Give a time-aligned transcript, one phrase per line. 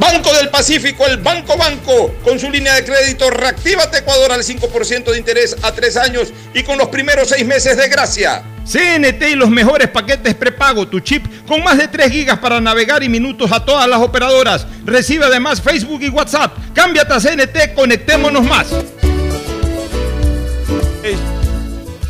[0.00, 5.04] Banco del Pacífico, el Banco Banco, con su línea de crédito Reactívate Ecuador al 5%
[5.04, 8.42] de interés a tres años y con los primeros seis meses de gracia.
[8.64, 13.02] CNT y los mejores paquetes prepago, tu chip con más de 3 gigas para navegar
[13.02, 14.66] y minutos a todas las operadoras.
[14.86, 16.56] Recibe además Facebook y WhatsApp.
[16.74, 18.68] Cámbiate a CNT, conectémonos más.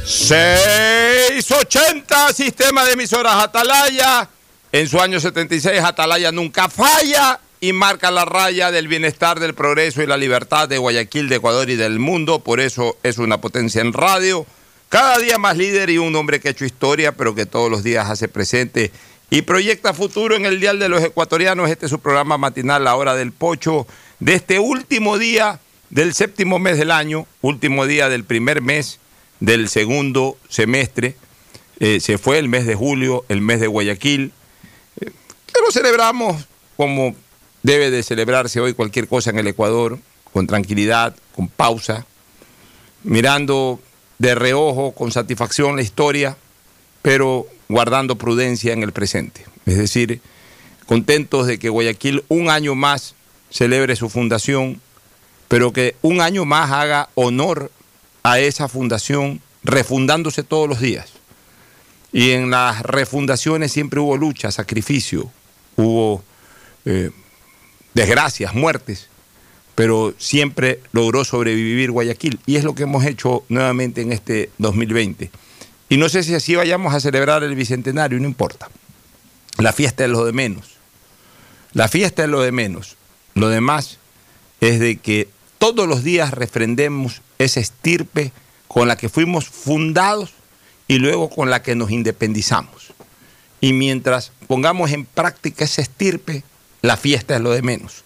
[0.04, 4.28] 680, sistema de emisoras Atalaya.
[4.70, 10.02] En su año 76, Atalaya nunca falla y marca la raya del bienestar, del progreso
[10.02, 12.40] y la libertad de Guayaquil, de Ecuador y del mundo.
[12.40, 14.46] Por eso es una potencia en radio.
[14.88, 17.82] Cada día más líder y un hombre que ha hecho historia, pero que todos los
[17.82, 18.90] días hace presente
[19.28, 21.70] y proyecta futuro en el Dial de los Ecuatorianos.
[21.70, 23.86] Este es su programa matinal, La Hora del Pocho,
[24.18, 25.60] de este último día
[25.90, 28.98] del séptimo mes del año, último día del primer mes
[29.38, 31.14] del segundo semestre.
[31.78, 34.32] Eh, se fue el mes de julio, el mes de Guayaquil.
[35.00, 35.10] Eh,
[35.52, 37.14] pero celebramos como
[37.62, 39.98] Debe de celebrarse hoy cualquier cosa en el Ecuador
[40.32, 42.06] con tranquilidad, con pausa,
[43.02, 43.80] mirando
[44.18, 46.36] de reojo, con satisfacción la historia,
[47.02, 49.44] pero guardando prudencia en el presente.
[49.66, 50.20] Es decir,
[50.86, 53.14] contentos de que Guayaquil un año más
[53.50, 54.80] celebre su fundación,
[55.48, 57.70] pero que un año más haga honor
[58.22, 61.10] a esa fundación, refundándose todos los días.
[62.12, 65.30] Y en las refundaciones siempre hubo lucha, sacrificio,
[65.76, 66.22] hubo
[66.84, 67.10] eh,
[67.94, 69.08] desgracias, muertes,
[69.74, 72.38] pero siempre logró sobrevivir Guayaquil.
[72.46, 75.30] Y es lo que hemos hecho nuevamente en este 2020.
[75.88, 78.68] Y no sé si así vayamos a celebrar el Bicentenario, no importa.
[79.58, 80.76] La fiesta es lo de menos.
[81.72, 82.96] La fiesta es lo de menos.
[83.34, 83.98] Lo demás
[84.60, 88.32] es de que todos los días refrendemos esa estirpe
[88.68, 90.32] con la que fuimos fundados
[90.88, 92.92] y luego con la que nos independizamos.
[93.60, 96.42] Y mientras pongamos en práctica esa estirpe,
[96.82, 98.04] la fiesta es lo de menos.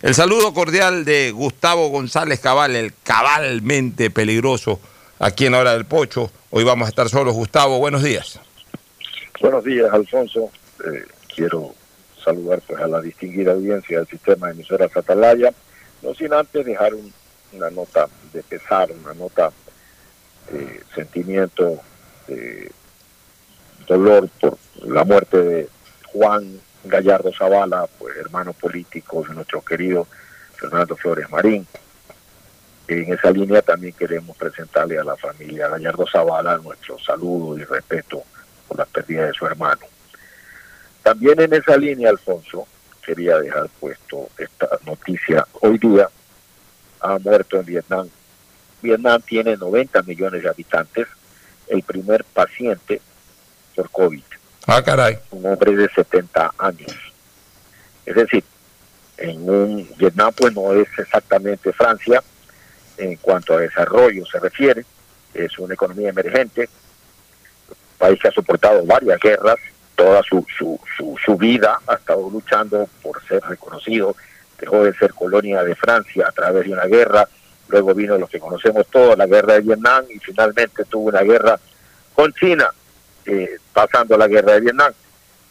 [0.00, 4.80] El saludo cordial de Gustavo González Cabal, el cabalmente peligroso
[5.18, 6.30] aquí en hora del pocho.
[6.50, 7.34] Hoy vamos a estar solos.
[7.34, 8.38] Gustavo, buenos días.
[9.40, 10.50] Buenos días, Alfonso.
[10.84, 11.74] Eh, quiero
[12.24, 15.52] saludar pues, a la distinguida audiencia del sistema de emisoras Atalaya,
[16.02, 16.92] no sin antes dejar
[17.52, 19.52] una nota de pesar, una nota
[20.50, 21.80] de sentimiento
[22.28, 22.70] de
[23.86, 25.68] dolor por la muerte de
[26.12, 30.06] Juan Gallardo Zavala, pues hermano político de nuestro querido
[30.56, 31.66] Fernando Flores Marín.
[32.88, 38.22] En esa línea también queremos presentarle a la familia Gallardo Zavala nuestro saludo y respeto
[38.68, 39.86] por la pérdida de su hermano.
[41.02, 42.66] También en esa línea, Alfonso,
[43.04, 45.46] quería dejar puesto esta noticia.
[45.60, 46.08] Hoy día
[47.00, 48.08] ha muerto en Vietnam.
[48.80, 51.06] Vietnam tiene 90 millones de habitantes,
[51.68, 53.00] el primer paciente
[53.74, 54.22] por COVID.
[54.66, 54.82] Ah.
[55.32, 56.92] Un hombre de 70 años.
[58.06, 58.44] Es decir,
[59.16, 62.22] en un Vietnam pues no es exactamente Francia
[62.96, 64.84] en cuanto a desarrollo se refiere,
[65.34, 66.68] es una economía emergente,
[67.68, 69.56] un país que ha soportado varias guerras,
[69.96, 74.14] toda su, su, su, su vida ha estado luchando por ser reconocido,
[74.58, 77.28] dejó de ser colonia de Francia a través de una guerra,
[77.68, 81.58] luego vino lo que conocemos todos, la guerra de Vietnam, y finalmente tuvo una guerra
[82.14, 82.70] con China,
[83.26, 84.92] eh, pasando la guerra de Vietnam.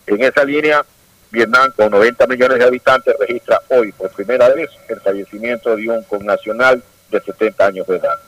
[0.07, 0.83] En esa línea,
[1.31, 6.03] Vietnam, con 90 millones de habitantes, registra hoy por primera vez el fallecimiento de un
[6.03, 8.19] connacional de 70 años de edad.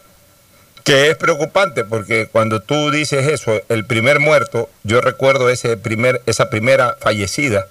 [0.83, 6.21] Que es preocupante porque cuando tú dices eso, el primer muerto, yo recuerdo ese primer,
[6.25, 7.67] esa primera fallecida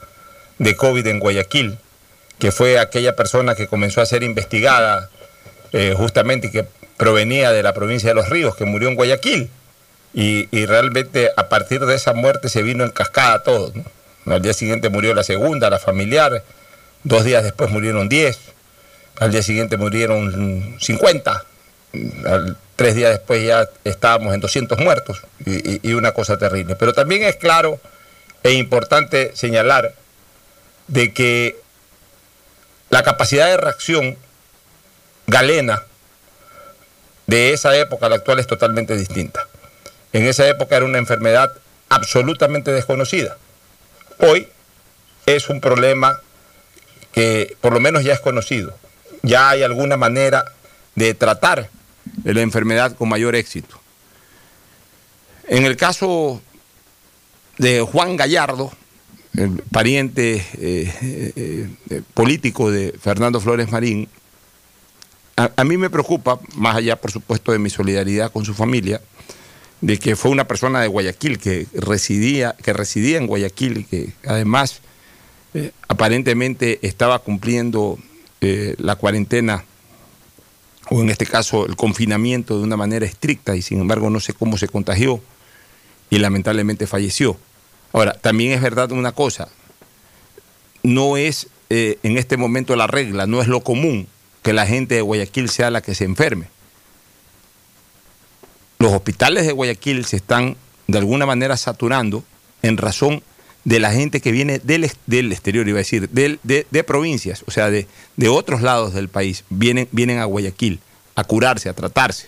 [0.59, 1.79] de COVID en Guayaquil,
[2.39, 5.11] que fue aquella persona que comenzó a ser investigada
[5.73, 6.67] eh, justamente y que
[6.97, 9.51] provenía de la provincia de Los Ríos, que murió en Guayaquil.
[10.15, 13.73] Y, realmente a partir de esa muerte se vino en cascada todo.
[14.27, 16.45] Al día siguiente murió la segunda, la familiar.
[17.03, 18.39] Dos días después murieron 10.
[19.21, 21.45] Al día siguiente murieron 50.
[22.77, 26.77] tres días después ya estábamos en 200 muertos y, una cosa terrible.
[26.77, 27.81] Pero también es claro
[28.43, 29.95] e importante señalar
[30.89, 31.57] de que
[32.91, 34.19] la capacidad de reacción
[35.27, 35.83] galena
[37.27, 39.47] de esa época a la actual es totalmente distinta.
[40.13, 41.53] En esa época era una enfermedad
[41.89, 43.37] absolutamente desconocida.
[44.19, 44.49] Hoy
[45.27, 46.21] es un problema
[47.13, 48.77] que por lo menos ya es conocido.
[49.23, 50.45] Ya hay alguna manera
[50.95, 51.71] de tratar
[52.25, 53.81] la enfermedad con mayor éxito.
[55.49, 56.43] En el caso
[57.59, 58.73] de Juan Gallardo,
[59.37, 64.09] el pariente eh, eh, eh, político de Fernando Flores Marín,
[65.37, 69.01] a, a, mí me preocupa, más allá por supuesto de mi solidaridad con su familia,
[69.83, 74.81] de que fue una persona de Guayaquil que residía, que residía en Guayaquil que además
[75.55, 77.99] eh, aparentemente estaba cumpliendo
[78.41, 79.65] eh, la cuarentena
[80.89, 84.33] o en este caso el confinamiento de una manera estricta y sin embargo no sé
[84.33, 85.21] cómo se contagió
[86.11, 87.37] y lamentablemente falleció.
[87.93, 89.49] Ahora, también es verdad una cosa,
[90.83, 94.07] no es eh, en este momento la regla, no es lo común
[94.43, 96.52] que la gente de Guayaquil sea la que se enferme
[98.83, 100.57] los hospitales de Guayaquil se están
[100.89, 102.25] de alguna manera saturando
[102.63, 103.23] en razón
[103.65, 107.53] de la gente que viene del, del exterior, iba a decir, de, de, provincias, o
[107.53, 107.87] sea, de,
[108.17, 110.81] de, otros lados del país, vienen, vienen a Guayaquil
[111.15, 112.27] a curarse, a tratarse.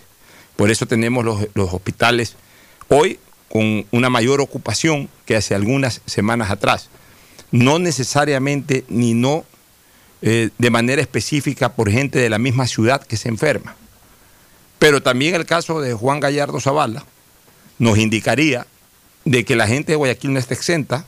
[0.55, 2.37] Por eso tenemos los, los hospitales
[2.87, 3.19] hoy
[3.49, 6.89] con una mayor ocupación que hace algunas semanas atrás.
[7.51, 9.43] No necesariamente ni no
[10.21, 13.75] eh, de manera específica por gente de la misma ciudad que se enferma.
[14.79, 17.05] Pero también el caso de Juan Gallardo Zavala
[17.79, 18.67] nos indicaría
[19.23, 21.05] de que la gente de Guayaquil no está exenta,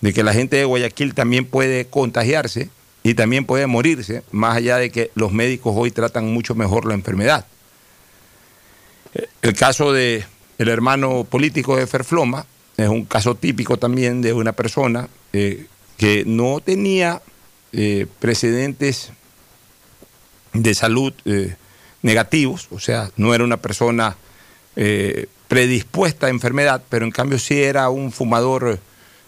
[0.00, 2.70] de que la gente de Guayaquil también puede contagiarse
[3.02, 6.94] y también puede morirse, más allá de que los médicos hoy tratan mucho mejor la
[6.94, 7.46] enfermedad.
[9.42, 10.24] El caso del
[10.58, 12.46] el hermano político de Ferfloma
[12.76, 15.66] es un caso típico también de una persona eh,
[15.96, 17.22] que no tenía
[17.72, 19.10] eh, precedentes
[20.52, 21.56] de salud eh,
[22.06, 24.16] negativos, o sea, no era una persona
[24.76, 28.78] eh, predispuesta a enfermedad, pero en cambio sí era un fumador,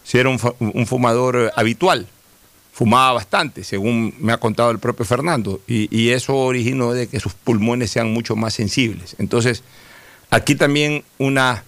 [0.05, 0.39] sí era un,
[0.87, 2.07] fumador habitual,
[2.71, 7.33] fumaba bastante, según me ha contado el propio Fernando, y, eso originó de que sus
[7.33, 9.17] pulmones sean mucho más sensibles.
[9.19, 9.61] Entonces,
[10.29, 11.65] aquí también una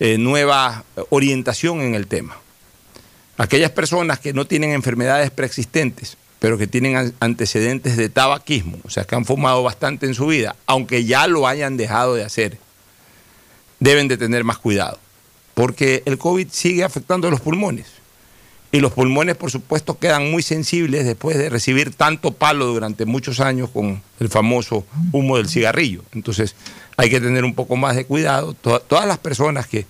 [0.00, 2.36] eh, nueva orientación en el tema.
[3.36, 9.04] Aquellas personas que no tienen enfermedades preexistentes, pero que tienen antecedentes de tabaquismo, o sea,
[9.04, 12.58] que han fumado bastante en su vida, aunque ya lo hayan dejado de hacer,
[13.78, 14.98] deben de tener más cuidado,
[15.54, 17.86] porque el COVID sigue afectando los pulmones.
[18.72, 23.38] Y los pulmones, por supuesto, quedan muy sensibles después de recibir tanto palo durante muchos
[23.38, 26.02] años con el famoso humo del cigarrillo.
[26.12, 26.56] Entonces,
[26.96, 28.54] hay que tener un poco más de cuidado.
[28.54, 29.86] todas las personas que,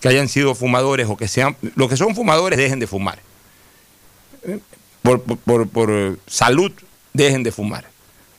[0.00, 3.20] que hayan sido fumadores o que sean, los que son fumadores, dejen de fumar
[5.02, 5.22] por,
[5.68, 6.72] por, salud
[7.12, 7.86] dejen de fumar.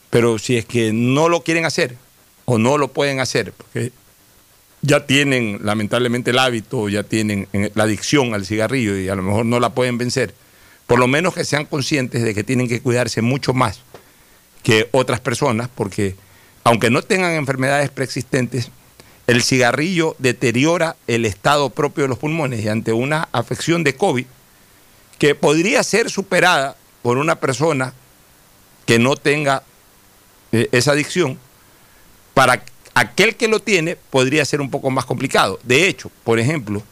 [0.10, 1.98] Pero si es que no lo quieren hacer
[2.46, 3.91] o no lo pueden hacer, porque
[4.82, 9.46] ya tienen lamentablemente el hábito, ya tienen la adicción al cigarrillo y a lo mejor
[9.46, 10.34] no la pueden vencer,
[10.88, 13.79] por lo menos que sean conscientes de que tienen que cuidarse mucho más
[14.62, 16.15] que otras personas, porque
[16.63, 18.70] aunque no tengan enfermedades preexistentes,
[19.25, 24.25] el cigarrillo deteriora el estado propio de los pulmones y ante una afección de COVID,
[25.17, 27.93] que podría ser superada por una persona
[28.86, 29.63] que no tenga
[30.51, 31.39] eh, esa adicción,
[32.34, 35.60] para aquel que lo tiene podría ser un poco más complicado.
[35.63, 36.84] De hecho, por ejemplo,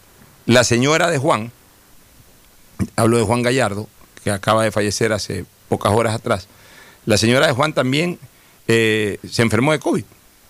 [0.45, 1.51] la señora de Juan,
[2.95, 3.87] hablo de Juan Gallardo,
[4.23, 6.47] que acaba de fallecer hace pocas horas atrás,
[7.05, 8.19] la señora de Juan también
[8.67, 10.03] eh, se enfermó de COVID,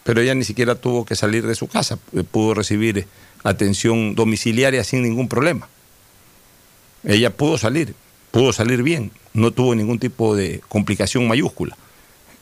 [0.03, 1.97] pero ella ni siquiera tuvo que salir de su casa,
[2.31, 3.07] pudo recibir
[3.43, 5.67] atención domiciliaria sin ningún problema.
[7.03, 7.95] Ella pudo salir,
[8.31, 11.77] pudo salir bien, no tuvo ningún tipo de complicación mayúscula.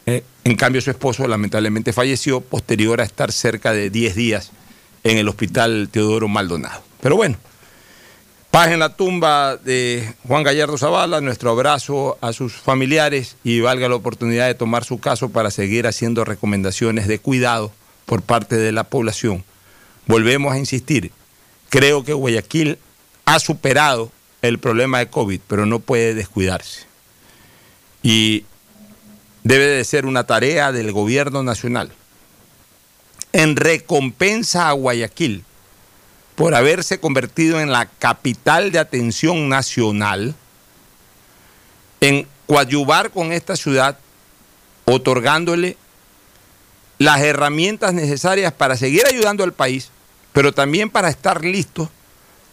[0.06, 4.52] Eh, en cambio, su esposo lamentablemente falleció posterior a estar cerca de 10 días
[5.04, 6.82] en el hospital Teodoro Maldonado.
[7.02, 7.38] Pero bueno,
[8.52, 13.88] paz en la tumba de Juan Gallardo Zavala, nuestro abrazo a sus familiares y valga
[13.88, 17.72] la oportunidad de tomar su caso para seguir haciendo recomendaciones de cuidado
[18.06, 19.44] por parte de la población.
[20.08, 21.12] Volvemos a insistir,
[21.70, 22.80] creo que Guayaquil
[23.26, 26.86] ha superado el problema de COVID, pero no puede descuidarse.
[28.02, 28.46] Y
[29.44, 31.92] debe de ser una tarea del gobierno nacional
[33.34, 35.44] en recompensa a Guayaquil
[36.36, 40.36] por haberse convertido en la capital de atención nacional,
[42.00, 44.00] en coadyuvar con esta ciudad,
[44.86, 45.76] otorgándole
[46.98, 49.90] las herramientas necesarias para seguir ayudando al país,
[50.32, 51.90] pero también para estar listos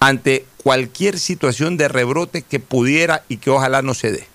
[0.00, 4.26] ante cualquier situación de rebrote que pudiera y que ojalá no se dé.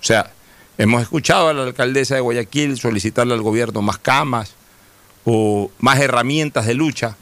[0.00, 0.32] O sea,
[0.78, 4.54] hemos escuchado a la alcaldesa de Guayaquil solicitarle al gobierno más camas
[5.24, 7.16] o más herramientas de lucha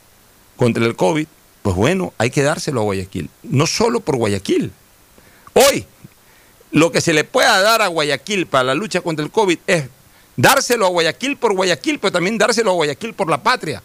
[0.57, 1.27] contra el COVID.
[1.63, 3.31] Pues bueno, hay que dárselo a Guayaquil.
[3.43, 4.73] No solo por Guayaquil.
[5.55, 5.85] Hoy,
[6.71, 9.89] lo que se le pueda dar a Guayaquil para la lucha contra el COVID es
[10.37, 13.83] dárselo a Guayaquil por Guayaquil, pero también dárselo a Guayaquil por la patria.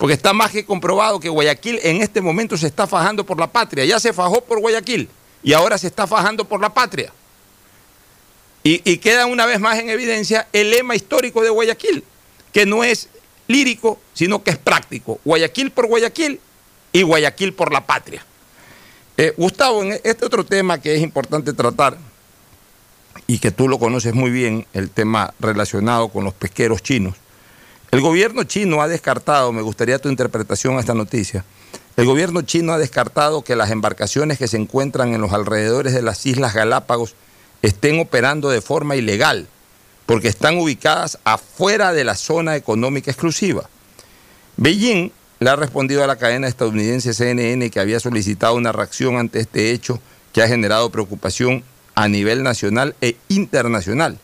[0.00, 3.48] Porque está más que comprobado que Guayaquil en este momento se está fajando por la
[3.48, 3.84] patria.
[3.84, 5.10] Ya se fajó por Guayaquil
[5.42, 7.12] y ahora se está fajando por la patria.
[8.62, 12.02] Y, queda una vez más en evidencia el lema histórico de Guayaquil,
[12.50, 13.10] que no es
[13.46, 15.20] lírico, sino que es práctico.
[15.22, 16.40] Guayaquil por Guayaquil
[16.94, 18.24] y Guayaquil por la patria.
[19.18, 21.98] Eh, Gustavo, en este otro tema que es importante tratar
[23.26, 27.16] y que tú lo conoces muy bien, el tema relacionado con los pesqueros chinos,
[27.90, 31.44] el gobierno chino ha descartado, me gustaría tu interpretación a esta noticia,
[31.96, 36.02] el gobierno chino ha descartado que las embarcaciones que se encuentran en los alrededores de
[36.02, 37.14] las Islas Galápagos
[37.62, 39.48] estén operando de forma ilegal,
[40.06, 43.68] porque están ubicadas afuera de la zona económica exclusiva.
[44.56, 49.40] Beijing le ha respondido a la cadena estadounidense CNN que había solicitado una reacción ante
[49.40, 50.00] este hecho
[50.32, 54.18] que ha generado preocupación a nivel nacional e internacional.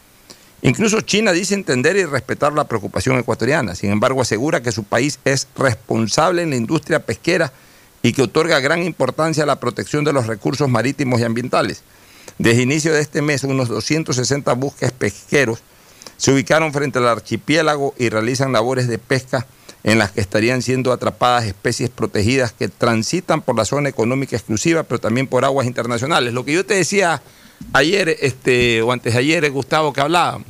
[0.63, 5.19] Incluso China dice entender y respetar la preocupación ecuatoriana, sin embargo asegura que su país
[5.25, 7.53] es responsable en la industria pesquera
[8.03, 11.83] y que otorga gran importancia a la protección de los recursos marítimos y ambientales.
[12.39, 15.61] Desde inicio de este mes, unos 260 buques pesqueros
[16.17, 19.47] se ubicaron frente al archipiélago y realizan labores de pesca
[19.85, 24.83] en las que estarían siendo atrapadas especies protegidas que transitan por la zona económica exclusiva,
[24.83, 26.35] pero también por aguas internacionales.
[26.35, 27.23] Lo que yo te decía
[27.73, 30.49] ayer este, o antes de ayer, Gustavo, que hablábamos,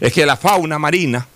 [0.00, 1.26] es que la fauna marina,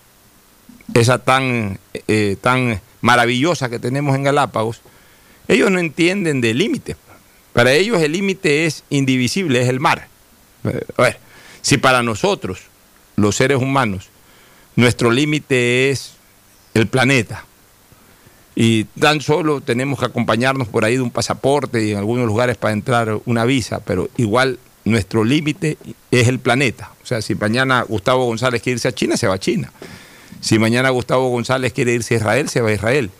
[0.93, 4.81] esa tan, eh, tan maravillosa que tenemos en Galápagos,
[5.47, 6.95] ellos no entienden de límite.
[7.53, 10.07] Para ellos el límite es indivisible, es el mar.
[10.97, 11.19] A ver,
[11.61, 12.61] si para nosotros,
[13.15, 14.09] los seres humanos,
[14.75, 16.13] nuestro límite es
[16.73, 17.45] el planeta,
[18.55, 22.57] y tan solo tenemos que acompañarnos por ahí de un pasaporte y en algunos lugares
[22.57, 25.77] para entrar una visa, pero igual nuestro límite
[26.09, 26.91] es el planeta.
[27.03, 29.71] O sea, si mañana Gustavo González quiere irse a China, se va a China.
[30.39, 33.11] Si mañana Gustavo González quiere irse a Israel, se va a Israel.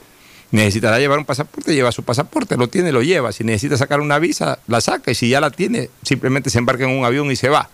[0.52, 3.32] Necesitará llevar un pasaporte, lleva su pasaporte, lo tiene, lo lleva.
[3.32, 6.84] Si necesita sacar una visa, la saca y si ya la tiene, simplemente se embarca
[6.84, 7.70] en un avión y se va.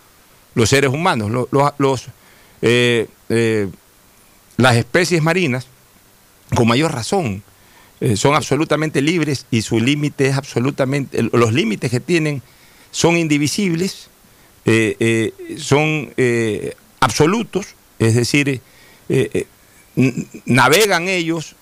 [0.54, 1.30] Los seres humanos,
[1.78, 2.06] los,
[2.62, 3.68] eh, eh,
[4.56, 5.66] las especies marinas,
[6.54, 7.42] con mayor razón,
[8.00, 12.42] eh, son absolutamente libres y su límite es absolutamente, los límites que tienen
[12.90, 14.08] son indivisibles,
[14.64, 18.60] eh, eh, son eh, absolutos, es decir,
[20.44, 21.54] navegan ellos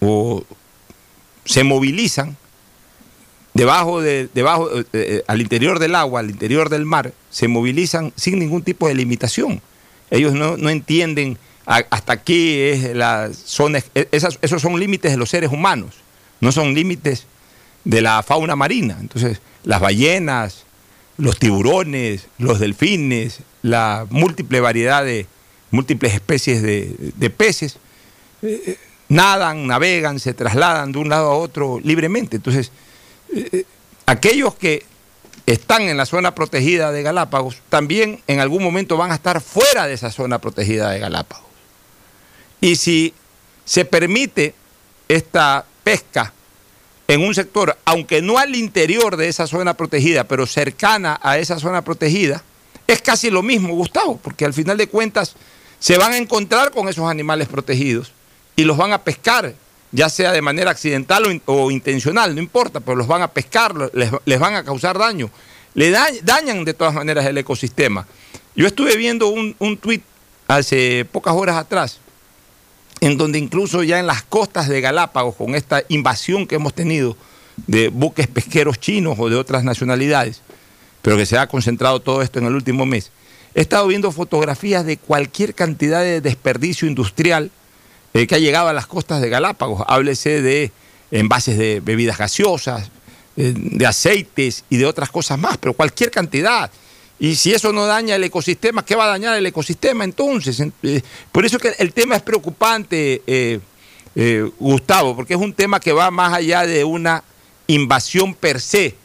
[0.00, 0.44] o
[1.44, 2.36] se movilizan
[3.54, 4.68] debajo de, debajo,
[5.26, 9.62] al interior del agua, al interior del mar, se movilizan sin ningún tipo de limitación.
[10.10, 15.94] Ellos no, entienden hasta aquí es la zona, esos son límites de los seres humanos,
[16.40, 17.26] no son límites
[17.84, 18.96] de la fauna marina.
[19.00, 20.64] Entonces, las ballenas,
[21.16, 25.26] los tiburones, los delfines, la múltiple variedad de
[25.70, 27.76] múltiples especies de, peces,
[28.42, 32.36] eh, eh, nadan, navegan, se trasladan de un lado a otro libremente.
[32.36, 32.70] Entonces,
[33.34, 33.64] eh,
[34.06, 34.84] aquellos que
[35.46, 39.86] están en la zona protegida de Galápagos también en algún momento van a estar fuera
[39.86, 41.46] de esa zona protegida de Galápagos.
[42.60, 43.12] Y si
[43.64, 44.54] se permite
[45.08, 46.32] esta pesca
[47.12, 51.58] en un sector, aunque no al interior de esa zona protegida, pero cercana a esa
[51.58, 52.42] zona protegida,
[52.86, 55.34] es casi lo mismo, Gustavo, porque al final de cuentas
[55.78, 58.12] se van a encontrar con esos animales protegidos
[58.56, 59.54] y los van a pescar,
[59.90, 64.40] ya sea de manera accidental o, intencional, no importa, pero los van a pescar, les,
[64.40, 65.28] van a causar daño,
[65.74, 68.06] le dañan de todas maneras el ecosistema.
[68.56, 70.02] Yo estuve viendo un, un tuit
[70.48, 72.00] hace pocas horas atrás,
[73.02, 77.16] en donde incluso ya en las costas de Galápagos, con esta invasión que hemos tenido
[77.66, 80.40] de buques pesqueros chinos o de otras nacionalidades,
[81.02, 83.10] pero que se ha concentrado todo esto en el último mes,
[83.56, 87.50] he estado viendo fotografías de cualquier cantidad de desperdicio industrial
[88.14, 89.82] eh, que ha llegado a las costas de Galápagos.
[89.88, 90.70] Háblese de
[91.10, 92.92] envases de bebidas gaseosas,
[93.36, 96.70] eh, de aceites y de otras cosas más, pero cualquier cantidad.
[97.22, 100.60] Y si eso no daña el ecosistema, ¿qué va a dañar el ecosistema entonces?
[100.82, 103.60] Eh, por eso que el tema es preocupante, eh,
[104.58, 107.22] Gustavo, porque es un tema que va más allá de una
[107.68, 108.96] invasión per se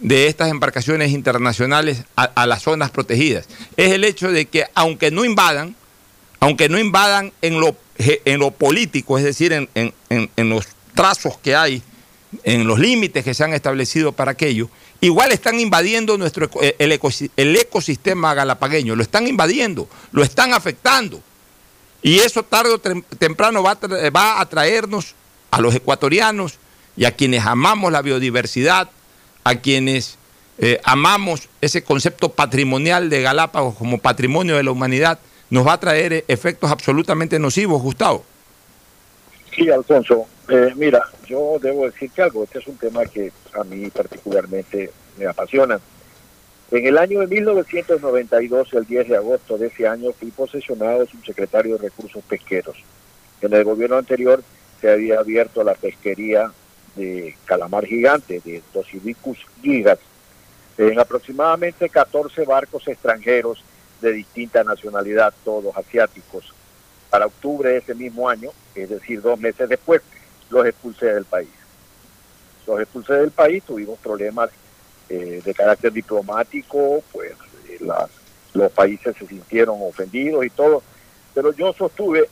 [0.00, 3.46] de estas embarcaciones internacionales a, las zonas protegidas.
[3.76, 5.76] Es el hecho de que aunque no invadan,
[6.40, 9.68] aunque no invadan en lo, en lo político, es decir, en,
[10.08, 10.66] en los
[10.96, 11.80] trazos que hay
[12.44, 14.68] en los límites que se han establecido para aquello,
[15.02, 21.20] igual están invadiendo nuestro, eh, el, ecosistema galapagueño, lo están invadiendo, lo están afectando.
[22.00, 25.14] Y eso tarde o temprano va a, va a traernos
[25.50, 26.58] a los ecuatorianos
[26.96, 28.90] y a quienes amamos la biodiversidad,
[29.44, 30.18] a quienes
[30.58, 35.18] eh, amamos ese concepto patrimonial de Galápagos como patrimonio de la humanidad,
[35.50, 38.24] nos va a traer eh, efectos absolutamente nocivos, Gustavo.
[39.54, 40.26] Sí, Alfonso.
[40.48, 42.44] Eh, mira, yo debo decirte algo.
[42.44, 45.78] Este es un tema que a mí particularmente me apasiona.
[46.70, 51.76] En el año de 1992, el 10 de agosto de ese año, fui posesionado subsecretario
[51.76, 52.76] de Recursos Pesqueros.
[53.42, 54.42] En el gobierno anterior
[54.80, 56.50] se había abierto la pesquería
[56.96, 59.98] de calamar gigante, de Tosidicus gigas,
[60.78, 63.62] en aproximadamente 14 barcos extranjeros
[64.00, 66.54] de distinta nacionalidad, todos asiáticos.
[67.12, 70.00] Para octubre de ese mismo año, es decir, dos meses después,
[70.48, 71.50] los expulsé del país.
[72.66, 74.48] Los expulsé del país, tuvimos problemas
[75.10, 77.32] eh, de carácter diplomático, pues
[77.68, 77.86] eh,
[78.54, 80.82] los países se sintieron ofendidos y todo,
[81.34, 82.30] pero yo sostuve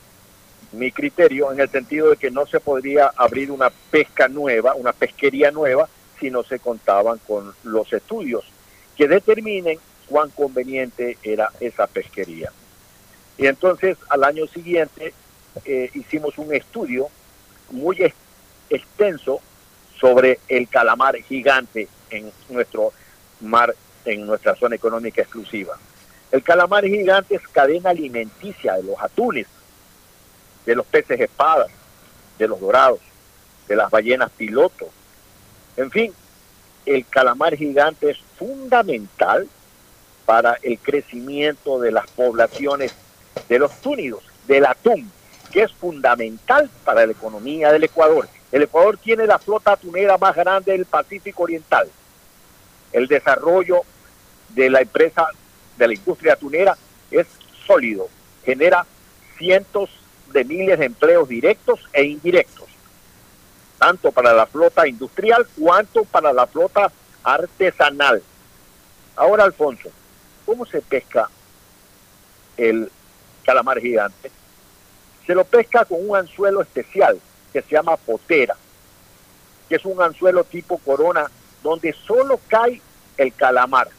[0.71, 4.93] mi criterio en el sentido de que no se podría abrir una pesca nueva, una
[4.93, 5.87] pesquería nueva,
[6.19, 8.43] si no se contaban con los estudios
[8.97, 9.77] que determinen
[10.07, 12.51] cuán conveniente era esa pesquería.
[13.41, 15.15] Y entonces al año siguiente
[15.65, 17.09] eh, hicimos un estudio
[17.71, 18.13] muy
[18.69, 19.41] extenso
[19.99, 22.93] sobre el calamar gigante en nuestro
[23.39, 23.73] mar,
[24.05, 25.75] en nuestra zona económica exclusiva.
[26.31, 29.47] El calamar gigante es cadena alimenticia de los atunes,
[30.67, 31.71] de los peces espadas,
[32.37, 32.99] de los dorados,
[33.67, 34.87] de las ballenas piloto.
[35.77, 36.13] En fin,
[36.85, 39.47] el calamar gigante es fundamental
[40.27, 42.93] para el crecimiento de las poblaciones
[43.47, 45.11] de los túnidos, del atún,
[45.51, 48.27] que es fundamental para la economía del Ecuador.
[48.51, 51.89] El Ecuador tiene la flota atunera más grande del Pacífico Oriental.
[52.91, 53.81] El desarrollo
[54.49, 55.27] de la empresa,
[55.77, 56.77] de la industria atunera,
[57.09, 57.27] es
[57.65, 58.09] sólido.
[58.43, 58.85] Genera
[59.37, 59.89] cientos
[60.31, 62.69] de miles de empleos directos e indirectos,
[63.77, 66.91] tanto para la flota industrial cuanto para la flota
[67.23, 68.21] artesanal.
[69.15, 69.89] Ahora, Alfonso,
[70.45, 71.29] ¿cómo se pesca
[72.57, 72.91] el
[73.51, 74.31] calamar gigante,
[75.27, 77.19] se lo pesca con un anzuelo especial
[77.51, 78.55] que se llama potera,
[79.67, 81.29] que es un anzuelo tipo corona
[81.61, 82.81] donde solo cae
[83.17, 83.89] el calamar.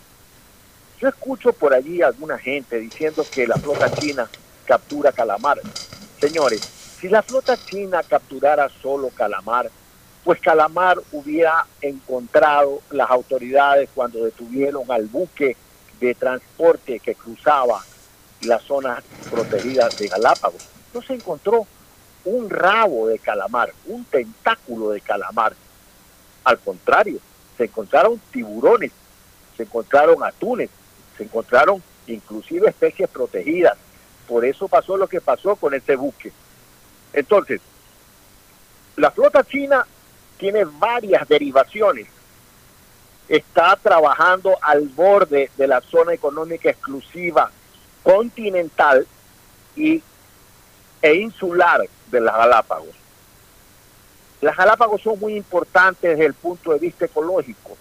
[0.99, 4.27] Yo escucho por allí a alguna gente diciendo que la flota china
[4.65, 5.61] captura calamar.
[6.19, 6.63] Señores,
[6.99, 9.71] si la flota china capturara solo calamar,
[10.25, 15.57] pues calamar hubiera encontrado las autoridades cuando detuvieron al buque
[16.01, 17.85] de transporte que cruzaba
[18.45, 20.69] las zonas protegidas de Galápagos.
[20.95, 21.67] No se encontró
[22.25, 25.55] un rabo de calamar, un tentáculo de calamar.
[26.45, 27.19] Al contrario,
[27.57, 28.93] se encontraron tiburones,
[29.57, 30.71] se encontraron atunes,
[31.17, 33.77] se encontraron inclusive especies protegidas.
[34.29, 36.33] Por eso pasó lo que pasó con este buque.
[37.13, 37.61] Entonces,
[38.97, 39.87] la flota china
[40.39, 42.07] tiene varias derivaciones.
[43.29, 47.51] Está trabajando al borde de la zona económica exclusiva
[48.03, 49.07] continental
[49.77, 50.03] y,
[51.01, 52.95] e insular de las Galápagos.
[54.41, 57.77] Las Galápagos son muy importantes desde el punto de vista ecológico.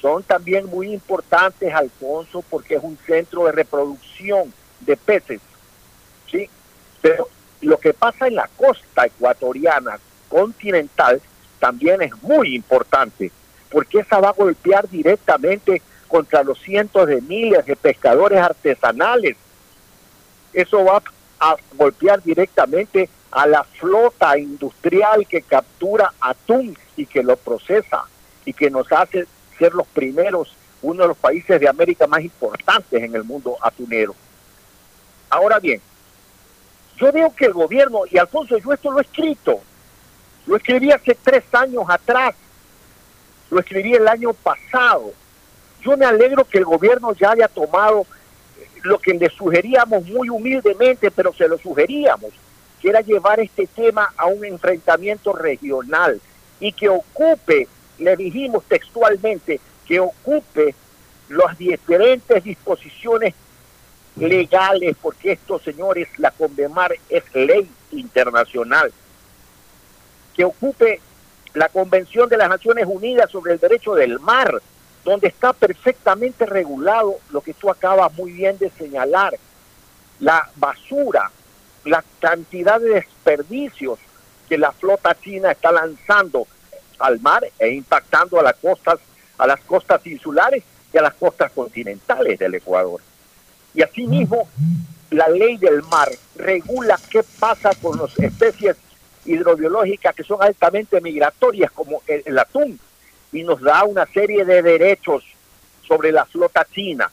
[0.00, 5.40] Son también muy importantes, Alfonso, porque es un centro de reproducción de peces.
[6.30, 6.48] ¿sí?
[7.00, 7.28] Pero
[7.60, 11.20] lo que pasa en la costa ecuatoriana continental
[11.58, 13.30] también es muy importante,
[13.70, 15.80] porque esa va a golpear directamente
[16.12, 19.34] contra los cientos de miles de pescadores artesanales.
[20.52, 21.02] Eso va
[21.40, 28.04] a golpear directamente a la flota industrial que captura atún y que lo procesa
[28.44, 29.26] y que nos hace
[29.58, 34.14] ser los primeros, uno de los países de América más importantes en el mundo atunero.
[35.30, 35.80] Ahora bien,
[36.98, 39.60] yo veo que el gobierno, y Alfonso, yo esto lo he escrito,
[40.44, 42.34] lo escribí hace tres años atrás,
[43.48, 45.14] lo escribí el año pasado.
[45.84, 48.06] Yo me alegro que el gobierno ya haya tomado
[48.82, 52.30] lo que le sugeríamos muy humildemente, pero se lo sugeríamos,
[52.80, 56.20] que era llevar este tema a un enfrentamiento regional
[56.60, 57.68] y que ocupe,
[57.98, 60.74] le dijimos textualmente, que ocupe
[61.28, 63.34] las diferentes disposiciones
[64.16, 68.92] legales, porque esto, señores, la Condemar es ley internacional,
[70.34, 71.00] que ocupe
[71.54, 74.60] la Convención de las Naciones Unidas sobre el Derecho del Mar,
[75.04, 79.36] donde está perfectamente regulado lo que tú acabas muy bien de señalar,
[80.20, 81.30] la basura,
[81.84, 83.98] la cantidad de desperdicios
[84.48, 86.46] que la flota china está lanzando
[86.98, 89.00] al mar e impactando a las costas,
[89.38, 90.62] a las costas insulares
[90.92, 93.00] y a las costas continentales del Ecuador.
[93.74, 94.48] Y asimismo,
[95.10, 98.76] la ley del mar regula qué pasa con las especies
[99.24, 102.78] hidrobiológicas que son altamente migratorias, como el, atún,
[103.32, 105.24] y nos da una serie de derechos
[105.86, 107.10] sobre la flota china.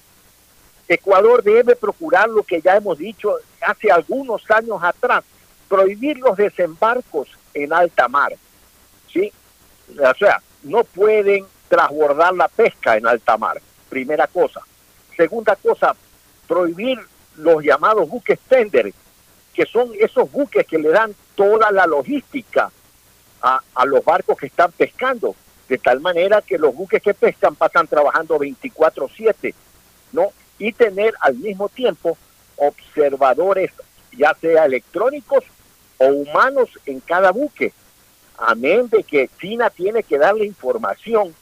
[0.88, 5.24] Ecuador debe procurar lo que ya hemos dicho hace algunos años atrás,
[5.68, 8.34] prohibir los desembarcos en alta mar.
[9.12, 9.32] ¿sí?
[9.98, 14.62] O sea, no pueden transbordar la pesca en alta mar, primera cosa.
[15.16, 15.96] Segunda cosa,
[16.48, 17.00] prohibir
[17.38, 18.92] los llamados buques tender,
[19.54, 22.72] que son esos buques que le dan toda la logística
[23.42, 25.36] a, a los barcos que están pescando,
[25.70, 29.54] de tal manera que los buques que pescan pasan trabajando 24/7,
[30.12, 30.34] ¿no?
[30.58, 32.18] Y tener al mismo tiempo
[32.58, 33.72] observadores,
[34.12, 35.44] ya sea electrónicos
[36.00, 37.72] o humanos en cada buque,
[38.38, 41.34] amén de que China tiene que darle información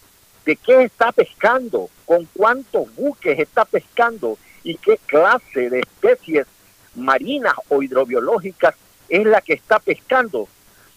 [0.46, 6.48] de qué está pescando, con cuántos buques está pescando y qué clase de especies
[6.96, 8.76] marinas o hidrobiológicas
[9.10, 10.48] es la que está pescando.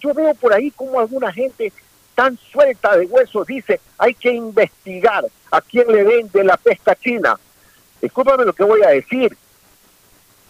[0.01, 1.73] Yo veo por ahí como alguna gente
[2.21, 7.41] tan suelta de huesos dice, hay que investigar a quién le vende la pesca china.
[8.03, 9.35] Escúchame lo que voy a decir.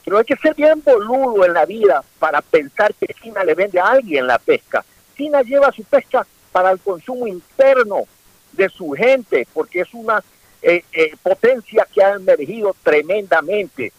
[0.05, 3.79] Pero hay que ser bien boludo en la vida para pensar que China le vende
[3.79, 4.85] a alguien la pesca.
[5.17, 8.03] China lleva su pesca para el consumo interno
[8.51, 10.25] de su gente, porque es una
[10.63, 13.93] eh, eh, potencia que ha emergido tremendamente.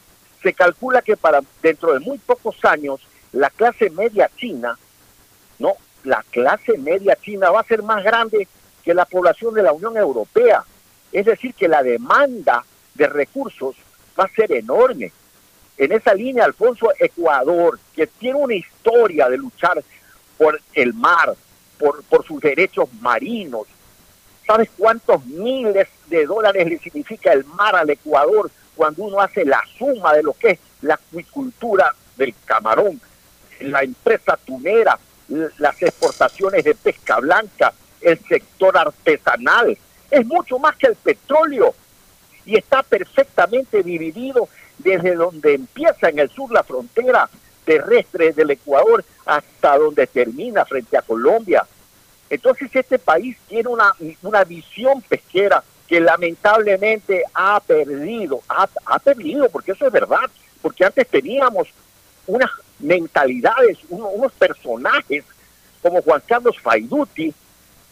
[0.44, 3.00] Se calcula que para dentro de muy pocos años
[3.32, 4.78] la clase media china,
[5.58, 8.48] no, la clase media china va a ser más grande
[8.84, 10.64] que la población de la Unión Europea.
[11.12, 12.64] Es decir, que la demanda
[12.96, 13.76] de recursos
[14.20, 15.12] va a ser enorme.
[15.78, 19.84] En esa línea, Alfonso, Ecuador, que tiene una historia de luchar
[20.38, 21.34] por el mar,
[21.78, 23.68] por, por sus derechos marinos,
[24.52, 29.62] ¿Sabes cuántos miles de dólares le significa el mar al Ecuador cuando uno hace la
[29.78, 33.00] suma de lo que es la acuicultura del camarón,
[33.62, 35.00] la empresa tunera,
[35.58, 39.78] las exportaciones de pesca blanca, el sector artesanal?
[40.10, 41.74] Es mucho más que el petróleo
[42.46, 47.30] y está perfectamente dividido desde donde empieza en el sur la frontera
[47.64, 51.66] terrestre del Ecuador hasta donde termina frente a Colombia
[52.32, 59.74] entonces este país tiene una, una visión pesquera que lamentablemente ha perdido, ha, perdido, porque
[59.74, 60.30] eso es verdad,
[60.62, 61.68] porque antes teníamos
[62.28, 65.24] unas mentalidades, unos personajes
[65.82, 67.34] como Juan Carlos Faiduti,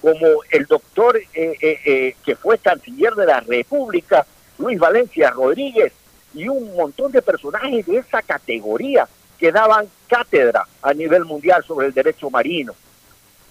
[0.02, 4.26] como el doctor eh, eh, eh, que fue canciller de la República,
[4.58, 5.94] Luis Valencia Rodríguez,
[6.34, 11.88] y un montón de personajes de esa categoría que daban cátedra a nivel mundial sobre
[11.88, 12.76] el derecho marino.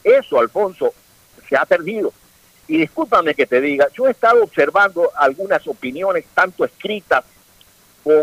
[0.05, 0.95] Eso, Alfonso,
[1.49, 2.13] se ha perdido.
[2.69, 7.25] Y discúlpame que te diga, yo he estado observando algunas opiniones, tanto escritas
[8.05, 8.23] como,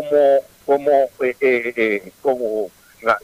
[0.66, 2.70] como, eh, eh, eh, como,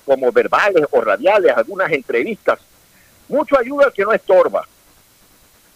[0.07, 2.61] como verbales o radiales, algunas entrevistas.
[3.28, 4.66] Mucho ayuda el que no estorba.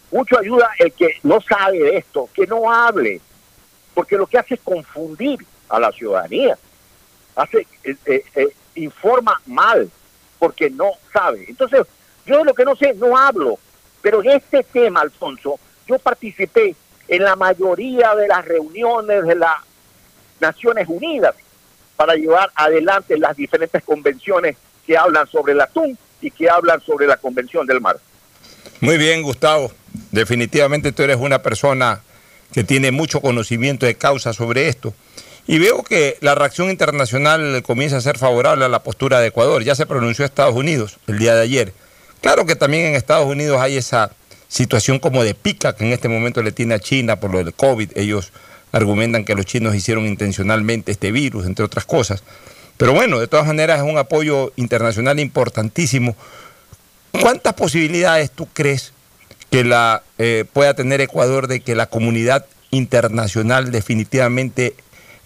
[0.09, 3.19] Mucho ayuda el que no sabe de esto, que no hable,
[3.93, 6.57] porque lo que hace es confundir a la ciudadanía.
[7.35, 7.67] Hace,
[8.75, 9.91] informa mal,
[10.39, 11.45] porque no sabe.
[11.49, 11.81] Entonces,
[12.25, 13.59] yo de lo que no sé no hablo,
[14.01, 16.75] pero en este tema, Alfonso, yo participé
[17.09, 19.57] en la mayoría de las reuniones de las
[20.39, 21.35] Naciones Unidas
[21.97, 24.55] para llevar adelante las diferentes convenciones
[24.85, 27.97] que hablan sobre el atún y que hablan sobre la Convención del Mar.
[28.79, 29.71] Muy bien, Gustavo.
[30.11, 32.01] Definitivamente tú eres una persona
[32.53, 34.93] que tiene mucho conocimiento de causa sobre esto.
[35.47, 39.63] Y veo que la reacción internacional comienza a ser favorable a la postura de Ecuador.
[39.63, 41.73] Ya se pronunció Estados Unidos el día de ayer.
[42.21, 44.11] Claro que también en Estados Unidos hay esa
[44.47, 47.53] situación como de pica que en este momento le tiene a China por lo del
[47.53, 47.91] COVID.
[47.95, 48.31] Ellos
[48.71, 52.23] argumentan que los chinos hicieron intencionalmente este virus, entre otras cosas.
[52.77, 56.15] Pero bueno, de todas maneras es un apoyo internacional importantísimo.
[57.11, 58.93] ¿Cuántas posibilidades tú crees
[59.49, 64.75] que la eh, pueda tener Ecuador de que la comunidad internacional definitivamente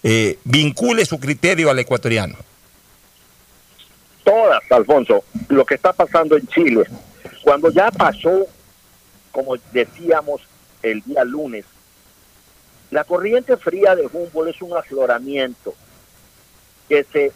[0.02, 2.36] eh, vincule su criterio al ecuatoriano?
[4.24, 5.24] Todas, Alfonso.
[5.48, 6.84] Lo que está pasando en Chile,
[7.42, 8.46] cuando ya pasó,
[9.32, 10.40] como decíamos
[10.82, 11.64] el día lunes,
[12.92, 15.74] la corriente fría de Humboldt es un afloramiento
[16.90, 17.32] que se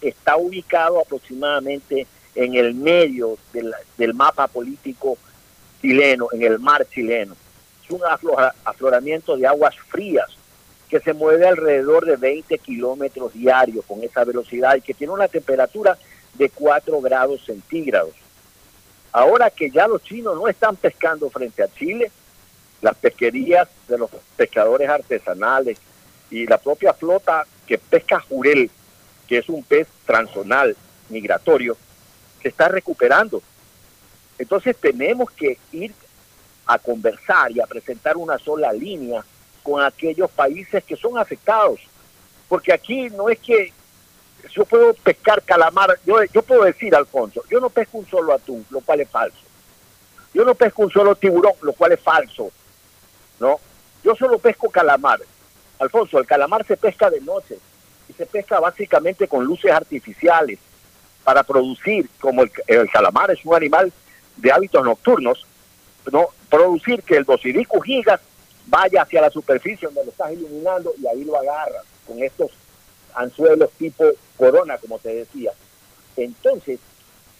[0.00, 5.16] está ubicado aproximadamente en el medio del, mapa político
[5.80, 7.36] chileno, en el mar chileno.
[7.84, 8.00] Es un
[8.64, 10.26] afloramiento de aguas frías
[10.88, 15.28] que se mueve alrededor de 20 kilómetros diarios con esa velocidad y que tiene una
[15.28, 15.96] temperatura
[16.34, 18.14] de 4 grados centígrados.
[19.12, 22.10] Ahora que ya los chinos no están pescando frente a Chile,
[22.82, 25.78] las pesquerías de los pescadores artesanales
[26.30, 28.70] y la propia flota que pesca jurel,
[29.26, 30.76] que es un pez transonal
[31.08, 31.76] migratorio,
[32.42, 33.42] se está recuperando.
[34.38, 35.92] Entonces tenemos que ir
[36.66, 39.24] a conversar y a presentar una sola línea
[39.62, 41.80] con aquellos países que son afectados.
[42.48, 43.72] Porque aquí no es que
[44.52, 48.64] yo puedo pescar calamar, yo, yo puedo decir, Alfonso, yo no pesco un solo atún,
[48.70, 49.38] lo cual es falso.
[50.34, 52.52] Yo no pesco un solo tiburón, lo cual es falso.
[53.40, 53.60] ¿No?
[54.02, 55.20] Yo solo pesco calamar.
[55.78, 57.58] Alfonso, el calamar se pesca de noche
[58.08, 60.58] y se pesca básicamente con luces artificiales
[61.24, 63.92] para producir, como el, calamar es un animal
[64.36, 65.44] de hábitos nocturnos,
[66.12, 66.28] ¿no?
[66.48, 68.20] producir que el dosidicus gigas
[68.66, 72.52] vaya hacia la superficie donde lo estás iluminando y ahí lo agarras con estos
[73.14, 74.04] anzuelos tipo
[74.36, 75.52] corona, como te decía.
[76.16, 76.78] Entonces,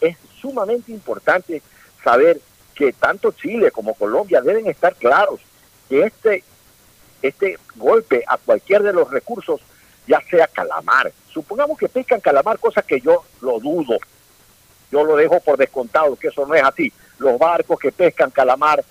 [0.01, 1.61] es sumamente importante
[2.03, 2.39] saber
[2.75, 5.39] que tanto Chile como Colombia deben estar claros
[5.89, 6.43] que este,
[7.21, 9.61] este golpe a cualquier de los recursos,
[10.07, 13.97] ya sea calamar, supongamos que pescan calamar, cosa que yo lo dudo,
[14.91, 16.91] yo lo dejo por descontado, que eso no es así.
[17.19, 18.83] Los barcos que pescan calamar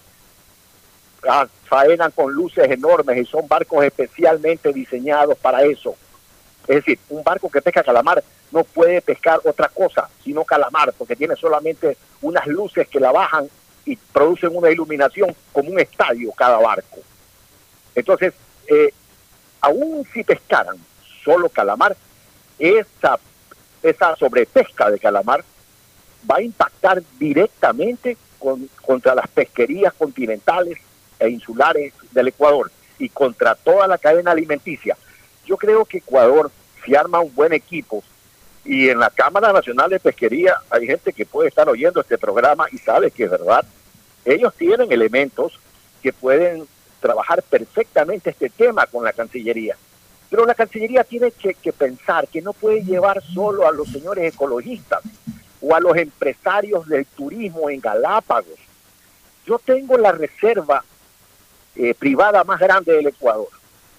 [1.28, 5.96] ah, faenan con luces enormes y son barcos especialmente diseñados para eso.
[6.66, 11.16] Es decir, un barco que pesca calamar no puede pescar otra cosa sino calamar, porque
[11.16, 13.48] tiene solamente unas luces que la bajan
[13.86, 16.98] y producen una iluminación como un estadio cada barco.
[17.94, 18.34] Entonces,
[18.66, 18.92] eh,
[19.60, 20.76] aún si pescaran
[21.24, 21.96] solo calamar,
[22.58, 23.18] esa,
[23.82, 25.44] esa sobrepesca de calamar
[26.28, 30.78] va a impactar directamente con, contra las pesquerías continentales
[31.18, 34.96] e insulares del Ecuador y contra toda la cadena alimenticia.
[35.46, 36.50] Yo creo que Ecuador,
[36.84, 38.02] si arma un buen equipo,
[38.66, 42.66] y en la Cámara Nacional de Pesquería hay gente que puede estar oyendo este programa
[42.72, 43.64] y sabe que es verdad,
[44.24, 45.58] ellos tienen elementos
[46.02, 46.66] que pueden
[47.00, 49.76] trabajar perfectamente este tema con la Cancillería.
[50.28, 55.00] Pero la Cancillería tiene que, pensar que no puede llevar solo a los señores ecologistas,
[55.60, 58.58] o a los empresarios del turismo en Galápagos.
[59.46, 60.84] Yo tengo la reserva
[61.76, 63.48] eh, privada más grande del Ecuador,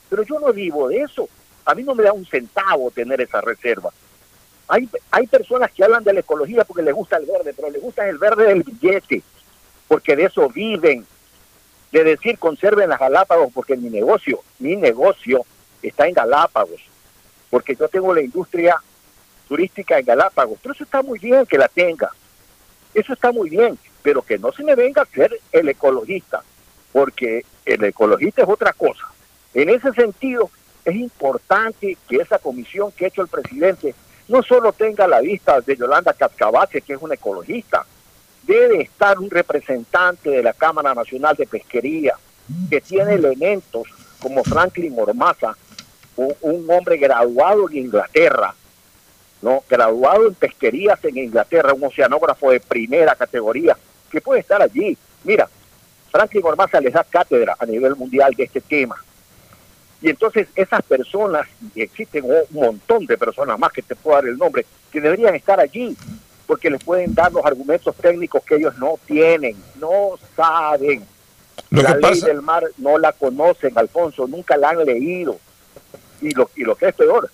[0.10, 1.28] pero yo no vivo de eso.
[1.66, 3.92] A mí no me da un centavo tener esa reserva.
[4.68, 7.82] Hay, hay personas que hablan de la ecología porque les gusta el verde, pero les
[7.82, 9.24] gusta el verde del billete,
[9.88, 11.06] porque de eso viven.
[11.92, 15.46] De decir conserven las Galápagos, porque mi negocio, mi negocio
[15.82, 16.82] está en Galápagos,
[17.50, 18.76] porque yo tengo la industria
[19.48, 20.60] turística en Galápagos.
[20.62, 22.12] Pero eso está muy bien que la tenga.
[22.94, 26.44] Eso está muy bien, pero que no se me venga a ser el ecologista,
[26.92, 29.06] porque el ecologista es otra cosa.
[29.54, 30.52] En ese sentido,
[30.84, 33.96] es importante que esa comisión que ha hecho el presidente
[34.28, 37.86] no solo tenga la vista de Yolanda Cascabache, que es una ecologista,
[38.44, 42.16] debe estar un representante de la Cámara Nacional de Pesquería,
[42.70, 43.84] que tiene elementos
[44.22, 45.56] como Franklin Mormaza,
[46.16, 48.56] un hombre graduado en Inglaterra,
[49.42, 49.64] ¿no?
[49.70, 53.78] graduado en pesquerías en Inglaterra, un oceanógrafo de primera categoría,
[54.10, 54.98] que puede estar allí.
[55.24, 55.48] Mira,
[56.12, 58.96] Franklin Ormaza les da cátedra a nivel mundial de este tema.
[60.02, 64.28] Y entonces esas personas, y existen un montón de personas más que te puedo dar
[64.28, 65.96] el nombre, que deberían estar allí,
[66.46, 71.04] porque les pueden dar los argumentos técnicos que ellos no tienen, no saben.
[71.72, 75.40] la ley del mar no la conocen, Alfonso, nunca la han leído.
[76.22, 77.30] Y lo, y lo que es peor,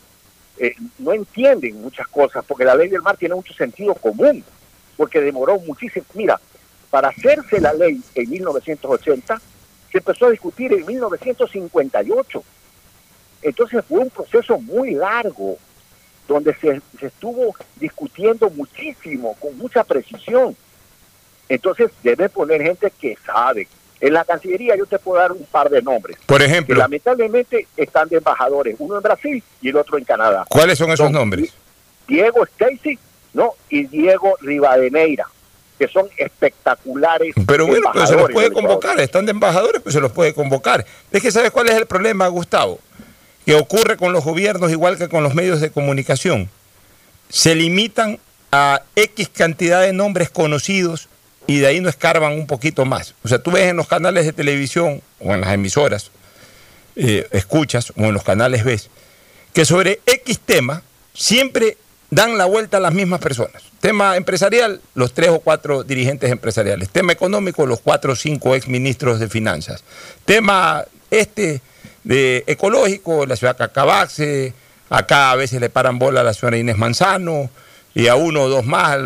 [0.57, 4.43] eh, no entienden muchas cosas, porque la ley del mar tiene mucho sentido común,
[4.97, 6.05] porque demoró muchísimo.
[6.13, 6.39] Mira,
[6.89, 9.41] para hacerse la ley en 1980,
[9.93, 12.43] se empezó a discutir en 1958.
[13.43, 15.57] Entonces fue un proceso muy largo,
[16.27, 20.57] donde se, se estuvo discutiendo muchísimo, con mucha precisión.
[21.47, 23.67] Entonces debe poner gente que sabe,
[24.01, 26.17] en la Cancillería yo te puedo dar un par de nombres.
[26.25, 26.75] Por ejemplo.
[26.75, 30.45] lamentablemente están de embajadores, uno en Brasil y el otro en Canadá.
[30.49, 31.53] ¿Cuáles son esos nombres?
[32.07, 32.97] Diego Stacy,
[33.33, 33.53] ¿no?
[33.69, 35.27] Y Diego Rivadeneira,
[35.77, 37.33] que son espectaculares.
[37.47, 40.85] Pero bueno, pero se los puede convocar, están de embajadores, pues se los puede convocar.
[41.11, 42.79] Es que sabes cuál es el problema, Gustavo,
[43.45, 46.49] que ocurre con los gobiernos igual que con los medios de comunicación.
[47.29, 48.19] Se limitan
[48.51, 51.09] a X cantidad de nombres conocidos
[51.47, 53.15] y de ahí no escarban un poquito más.
[53.23, 56.11] O sea, tú ves en los canales de televisión o en las emisoras,
[56.95, 58.89] eh, escuchas o en los canales ves,
[59.53, 60.83] que sobre X tema
[61.13, 61.77] siempre
[62.13, 63.63] dan la vuelta a las mismas personas.
[63.79, 66.89] Tema empresarial, los tres o cuatro dirigentes empresariales.
[66.89, 69.83] Tema económico, los cuatro o cinco ex ministros de finanzas.
[70.25, 71.61] Tema este
[72.03, 74.53] de ecológico, la ciudad Cacabaxe,
[74.89, 77.49] acá a veces le paran bola a la señora Inés Manzano,
[77.93, 78.97] y a uno o dos más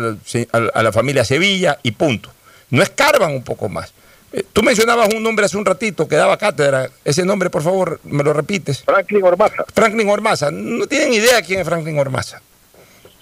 [0.52, 2.30] a la familia Sevilla y punto.
[2.70, 3.92] No escarban un poco más.
[4.32, 6.90] Eh, tú mencionabas un nombre hace un ratito que daba cátedra.
[7.04, 8.82] Ese nombre, por favor, me lo repites.
[8.82, 9.64] Franklin Ormaza.
[9.72, 10.50] Franklin Ormaza.
[10.50, 12.42] No tienen idea quién es Franklin Ormaza.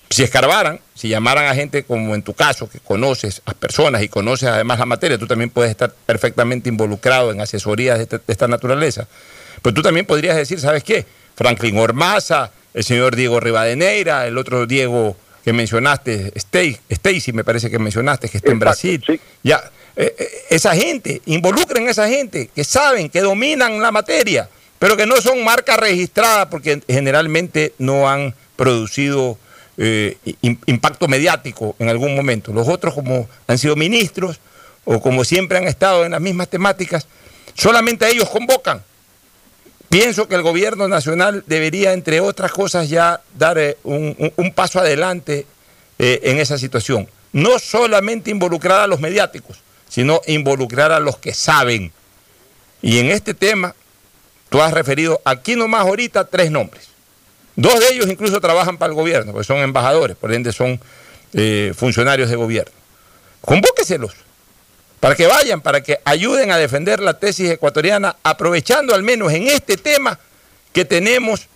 [0.09, 4.09] Si escarbaran, si llamaran a gente como en tu caso, que conoces a personas y
[4.09, 8.25] conoces además la materia, tú también puedes estar perfectamente involucrado en asesorías de esta, de
[8.29, 9.09] esta naturaleza.
[9.63, 11.05] Pero tú también podrías decir, ¿sabes qué?
[11.35, 15.17] Franklin Ormaza, el señor Diego Rivadeneira, el otro Diego
[15.47, 19.21] que mencionaste, Stacy, me parece que mencionaste, que está en Brasil.
[19.45, 24.49] Ya, eh, eh, esa gente, involucren a esa gente que saben, que dominan la materia,
[24.79, 29.39] pero que no son marcas registradas porque generalmente no han producido
[29.79, 30.17] eh,
[30.67, 32.53] impacto mediático en algún momento.
[32.53, 34.41] Los otros, como han sido ministros
[34.85, 37.07] o como siempre han estado en las mismas temáticas,
[37.55, 38.83] solamente ellos convocan
[39.89, 45.47] Pienso que el gobierno nacional debería, entre otras cosas, ya dar eh, un, paso adelante
[45.99, 47.09] eh, en esa situación.
[47.33, 51.93] No solamente involucrar a los mediáticos, sino involucrar a los que saben.
[52.83, 53.75] Y en este tema,
[54.49, 56.89] tú has referido aquí nomás ahorita tres nombres.
[57.57, 60.79] Dos de ellos incluso trabajan para el gobierno, porque son embajadores, por ende son
[61.33, 62.73] eh, funcionarios de gobierno.
[63.41, 64.15] Convóqueselos
[65.01, 69.47] para que vayan, para que ayuden a defender la tesis ecuatoriana, aprovechando al menos en
[69.49, 70.19] este tema
[70.73, 71.49] que tenemos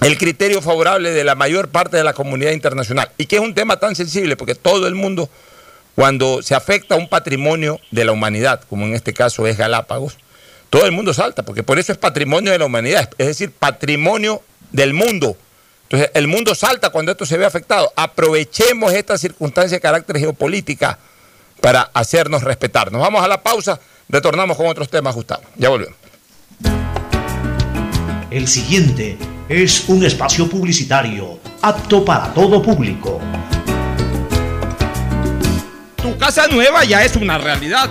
[0.00, 3.54] el criterio favorable de la mayor parte de la comunidad internacional y que es un
[3.54, 5.28] tema tan sensible porque todo el mundo,
[5.94, 10.18] cuando se afecta a un patrimonio de la humanidad, como en este caso es Galápagos,
[10.70, 14.42] todo el mundo salta, porque por eso es patrimonio de la humanidad, es decir, patrimonio
[14.72, 15.36] del mundo.
[15.84, 17.92] Entonces, el mundo salta cuando esto se ve afectado.
[17.96, 20.98] Aprovechemos esta circunstancia de carácter geopolítica
[21.60, 22.92] para hacernos respetar.
[22.92, 25.42] Nos vamos a la pausa, retornamos con otros temas, Gustavo.
[25.56, 25.96] Ya volvemos.
[28.30, 33.20] El siguiente es un espacio publicitario apto para todo público.
[35.96, 37.90] Tu casa nueva ya es una realidad.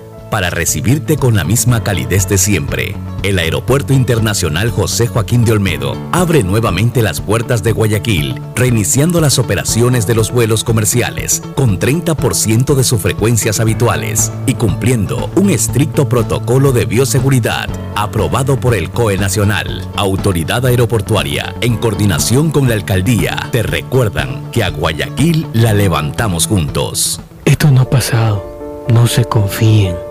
[0.31, 2.95] para recibirte con la misma calidez de siempre.
[3.21, 9.37] El Aeropuerto Internacional José Joaquín de Olmedo abre nuevamente las puertas de Guayaquil, reiniciando las
[9.37, 16.09] operaciones de los vuelos comerciales con 30% de sus frecuencias habituales y cumpliendo un estricto
[16.09, 23.49] protocolo de bioseguridad aprobado por el COE Nacional, Autoridad Aeroportuaria, en coordinación con la Alcaldía.
[23.51, 27.19] Te recuerdan que a Guayaquil la levantamos juntos.
[27.45, 28.85] Esto no ha pasado.
[28.87, 30.10] No se confíen.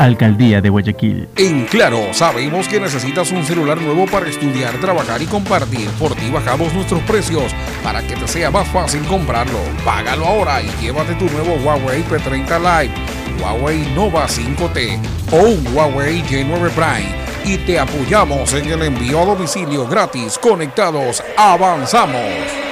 [0.00, 1.28] Alcaldía de Guayaquil.
[1.36, 5.90] En Claro, sabemos que necesitas un celular nuevo para estudiar, trabajar y compartir.
[5.98, 9.58] Por ti bajamos nuestros precios para que te sea más fácil comprarlo.
[9.84, 12.94] Págalo ahora y llévate tu nuevo Huawei P30 Lite,
[13.42, 14.98] Huawei Nova 5T
[15.32, 17.14] o un Huawei J9 Prime.
[17.44, 20.38] Y te apoyamos en el envío a domicilio gratis.
[20.38, 22.69] Conectados, avanzamos.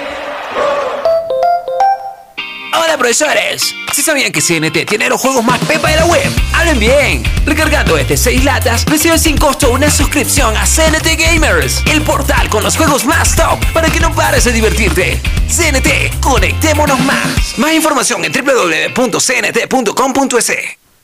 [2.88, 6.24] Hola profesores, ¿sí sabían que CNT tiene los juegos más pepa de la web?
[6.54, 7.22] ¡Hablen bien!
[7.44, 12.64] Recargando este 6 latas, recibes sin costo una suscripción a CNT Gamers, el portal con
[12.64, 15.20] los juegos más top para que no pares de divertirte.
[15.48, 17.58] CNT, conectémonos más.
[17.58, 19.18] Más información en www.cnt.com.es.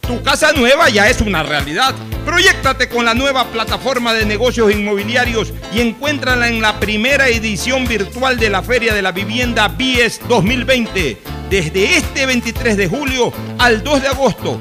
[0.00, 1.94] Tu casa nueva ya es una realidad.
[2.24, 8.38] Proyectate con la nueva plataforma de negocios inmobiliarios y encuéntrala en la primera edición virtual
[8.38, 14.02] de la Feria de la Vivienda BIES 2020 desde este 23 de julio al 2
[14.02, 14.60] de agosto.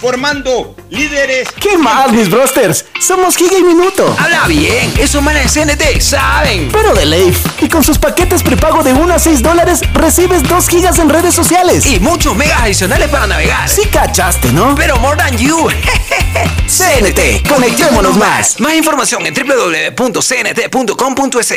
[0.00, 1.48] formando líderes.
[1.60, 2.86] ¿Qué más, mis brosters?
[2.98, 4.16] Somos Giga y Minuto.
[4.18, 6.70] Habla bien, esos manes de CNT saben.
[6.72, 7.44] Pero de Leif.
[7.60, 11.34] Y con sus paquetes prepago de 1 a 6 dólares, recibes 2 gigas en redes
[11.34, 11.84] sociales.
[11.86, 13.68] Y muchos megas adicionales para navegar.
[13.68, 14.74] Sí cachaste, ¿no?
[14.74, 15.68] Pero more than you.
[16.66, 18.58] CNT, conectémonos más.
[18.60, 21.54] Más información en www.cnt.com.es.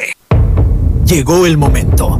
[1.05, 2.19] Llegó el momento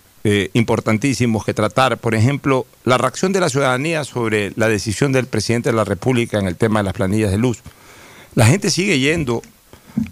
[0.23, 1.97] eh, importantísimos que tratar.
[1.97, 6.39] Por ejemplo, la reacción de la ciudadanía sobre la decisión del presidente de la República
[6.39, 7.59] en el tema de las planillas de luz.
[8.35, 9.41] La gente sigue yendo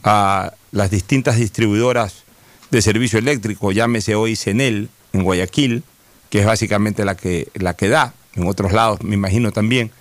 [0.04, 2.24] a las distintas distribuidoras
[2.72, 5.84] de servicio eléctrico, llámese hoy CENEL en Guayaquil,
[6.30, 9.92] que es básicamente la que, la que da, en otros lados me imagino también,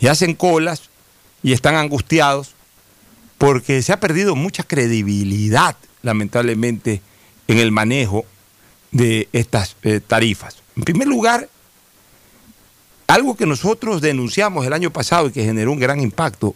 [0.00, 0.90] y hacen colas
[1.42, 2.54] y están angustiados
[3.38, 7.02] porque se ha perdido mucha credibilidad, lamentablemente,
[7.48, 8.24] en el manejo
[8.92, 10.62] de estas eh, tarifas.
[10.76, 11.48] En primer lugar,
[13.06, 16.54] algo que nosotros denunciamos el año pasado y que generó un gran impacto,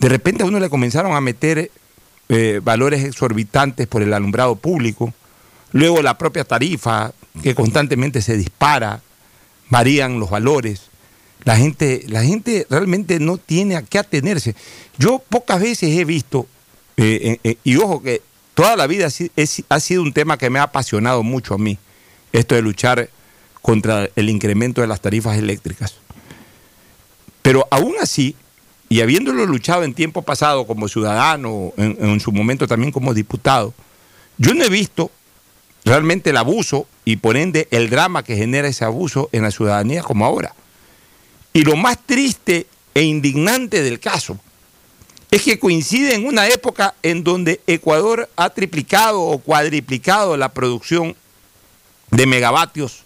[0.00, 1.70] de repente a uno le comenzaron a meter
[2.28, 5.12] eh, valores exorbitantes por el alumbrado público,
[5.72, 7.12] luego la propia tarifa
[7.42, 9.02] que constantemente se dispara,
[9.70, 10.90] varían los valores,
[11.44, 14.54] La gente, la gente realmente no tiene a qué atenerse.
[14.98, 16.46] Yo pocas veces he visto,
[16.96, 18.22] eh, y ojo que
[18.58, 21.78] toda la vida ha sido un tema que me ha apasionado mucho a mí,
[22.32, 23.08] esto de luchar
[23.62, 25.94] contra el incremento de las tarifas eléctricas.
[27.40, 28.34] Pero aún así,
[28.88, 33.74] y habiéndolo luchado en tiempo pasado como ciudadano, en, en su momento también como diputado,
[34.38, 35.12] yo no he visto
[35.84, 40.02] realmente el abuso y por ende el drama que genera ese abuso en la ciudadanía
[40.02, 40.52] como ahora.
[41.52, 44.40] Y lo más triste e indignante del caso
[45.30, 51.16] es que coincide en una época en donde Ecuador ha triplicado o cuadriplicado la producción
[52.10, 53.04] de megavatios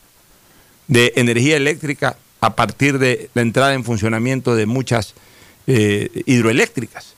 [0.86, 5.14] de energía eléctrica a partir de la entrada en funcionamiento de muchas
[5.66, 7.14] eh, hidroeléctricas.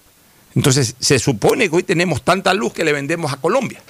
[0.55, 3.83] Entonces, se supone que hoy tenemos tanta luz que le vendemos a Colombia.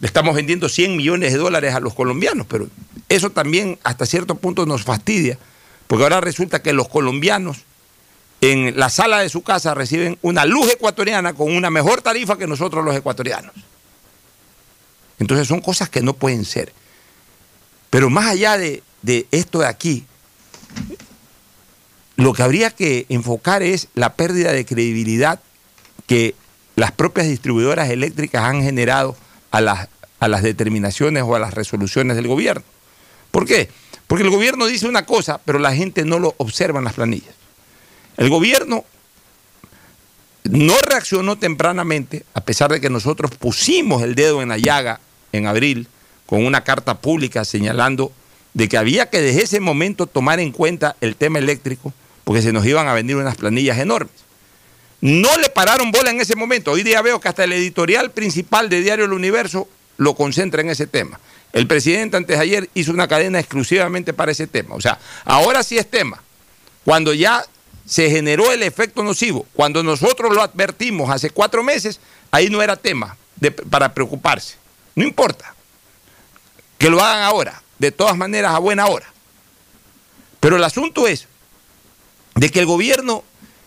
[0.00, 2.68] Le estamos vendiendo 100 millones de dólares a los colombianos, pero
[3.08, 5.38] eso también hasta cierto punto nos fastidia,
[5.86, 7.58] porque ahora resulta que los colombianos
[8.40, 12.46] en la sala de su casa reciben una luz ecuatoriana con una mejor tarifa que
[12.46, 13.52] nosotros los ecuatorianos.
[15.18, 16.72] Entonces son cosas que no pueden ser.
[17.90, 20.06] Pero más allá de, de esto de aquí,
[22.16, 25.40] lo que habría que enfocar es la pérdida de credibilidad
[26.06, 26.34] que
[26.76, 29.16] las propias distribuidoras eléctricas han generado
[29.50, 29.88] a las,
[30.18, 32.64] a las determinaciones o a las resoluciones del gobierno.
[33.30, 33.68] ¿Por qué?
[34.06, 37.34] Porque el gobierno dice una cosa, pero la gente no lo observa en las planillas.
[38.20, 38.84] El gobierno
[40.44, 45.00] no reaccionó tempranamente, a pesar de que nosotros pusimos el dedo en la llaga
[45.32, 45.88] en abril
[46.26, 48.12] con una carta pública señalando
[48.52, 51.94] de que había que desde ese momento tomar en cuenta el tema eléctrico,
[52.24, 54.12] porque se nos iban a venir unas planillas enormes.
[55.00, 56.72] No le pararon bola en ese momento.
[56.72, 59.66] Hoy día veo que hasta el editorial principal de Diario El Universo
[59.96, 61.18] lo concentra en ese tema.
[61.54, 64.74] El presidente antes de ayer hizo una cadena exclusivamente para ese tema.
[64.74, 66.22] O sea, ahora sí es tema.
[66.84, 67.46] Cuando ya
[67.90, 71.98] se generó el efecto nocivo, cuando nosotros lo advertimos hace cuatro meses,
[72.30, 73.16] ahí no era tema
[73.68, 74.54] para preocuparse.
[74.94, 75.56] No importa.
[76.78, 77.60] Que lo hagan ahora.
[77.80, 79.12] De todas maneras, a buena hora.
[80.38, 81.26] Pero el asunto es
[82.36, 83.24] de que el gobierno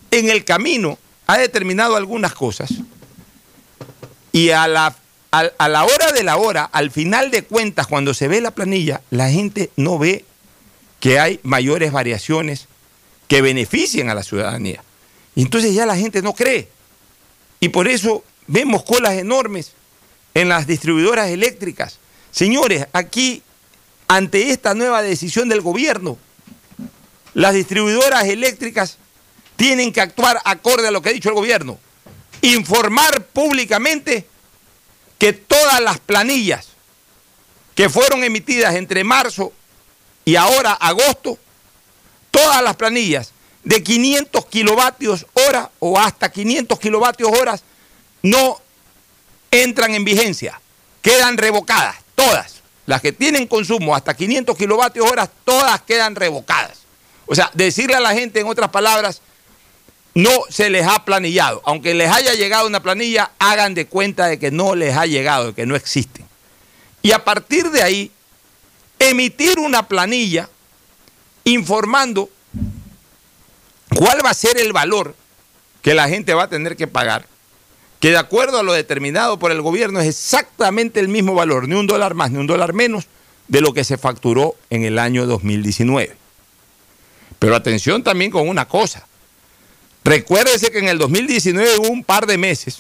[0.09, 0.97] en el camino
[1.28, 2.71] ha determinado algunas cosas
[4.32, 4.95] y a la,
[5.32, 9.01] a, la hora de la hora, al final de cuentas, cuando se ve la planilla,
[9.09, 10.24] la gente no ve
[11.01, 12.69] que hay mayores variaciones
[13.34, 14.84] que beneficien a la ciudadanía.
[15.34, 16.69] Y entonces ya la gente no cree.
[17.59, 19.71] Y por eso vemos colas enormes
[20.36, 21.97] en las distribuidoras eléctricas.
[22.29, 23.41] Señores, aquí,
[24.07, 26.19] ante esta nueva decisión del gobierno,
[27.34, 28.99] las distribuidoras eléctricas
[29.55, 31.79] tienen que actuar acorde a lo que ha dicho el gobierno.
[32.43, 34.27] Informar públicamente
[35.17, 36.67] que todas las planillas
[37.73, 39.53] que fueron emitidas entre marzo
[40.23, 41.39] y ahora agosto,
[42.34, 43.31] todas las planillas
[43.63, 47.63] de 500 kilovatios hora o hasta 500 kilovatios horas
[48.23, 48.59] no
[49.51, 50.59] entran en vigencia,
[51.03, 52.63] quedan revocadas, todas.
[52.86, 56.79] Las que tienen consumo hasta 500 kilovatios horas, todas quedan revocadas.
[57.27, 59.21] O sea, decirle a la gente, en otras palabras,
[60.15, 61.61] no se les ha planillado.
[61.65, 65.47] Aunque les haya llegado una planilla, hagan de cuenta de que no les ha llegado,
[65.47, 66.25] de que no existen.
[67.01, 68.11] Y a partir de ahí,
[68.99, 70.49] emitir una planilla
[71.43, 72.29] informando
[73.95, 75.15] cuál va a ser el valor
[75.81, 77.27] que la gente va a tener que pagar,
[77.99, 81.75] que de acuerdo a lo determinado por el gobierno es exactamente el mismo valor, ni
[81.75, 83.07] un dólar más ni un dólar menos
[83.47, 86.15] de lo que se facturó en el año 2019.
[87.39, 89.05] Pero atención también con una cosa.
[90.03, 92.79] Recuérdese que en el 2019 hubo un par de meses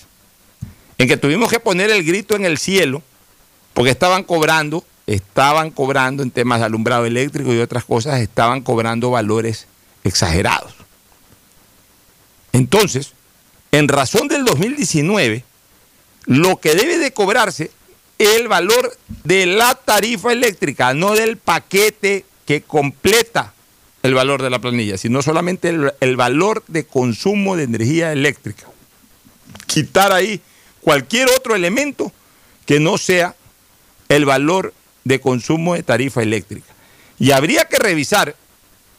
[0.97, 3.01] en que tuvimos que poner el grito en el cielo
[3.73, 9.11] porque estaban cobrando, estaban cobrando en temas de alumbrado eléctrico y otras cosas, estaban cobrando
[9.11, 9.67] valores
[10.03, 10.73] exagerados.
[12.53, 13.13] Entonces,
[13.71, 15.43] en razón del 2019,
[16.25, 17.71] lo que debe de cobrarse
[18.17, 23.53] es el valor de la tarifa eléctrica, no del paquete que completa
[24.03, 28.67] el valor de la planilla, sino solamente el, valor de consumo de energía eléctrica.
[29.65, 30.41] Quitar ahí
[30.81, 32.11] cualquier otro elemento
[32.65, 33.35] que no sea
[34.09, 34.73] el valor
[35.03, 36.73] de consumo de tarifa eléctrica.
[37.19, 38.35] Y habría que revisar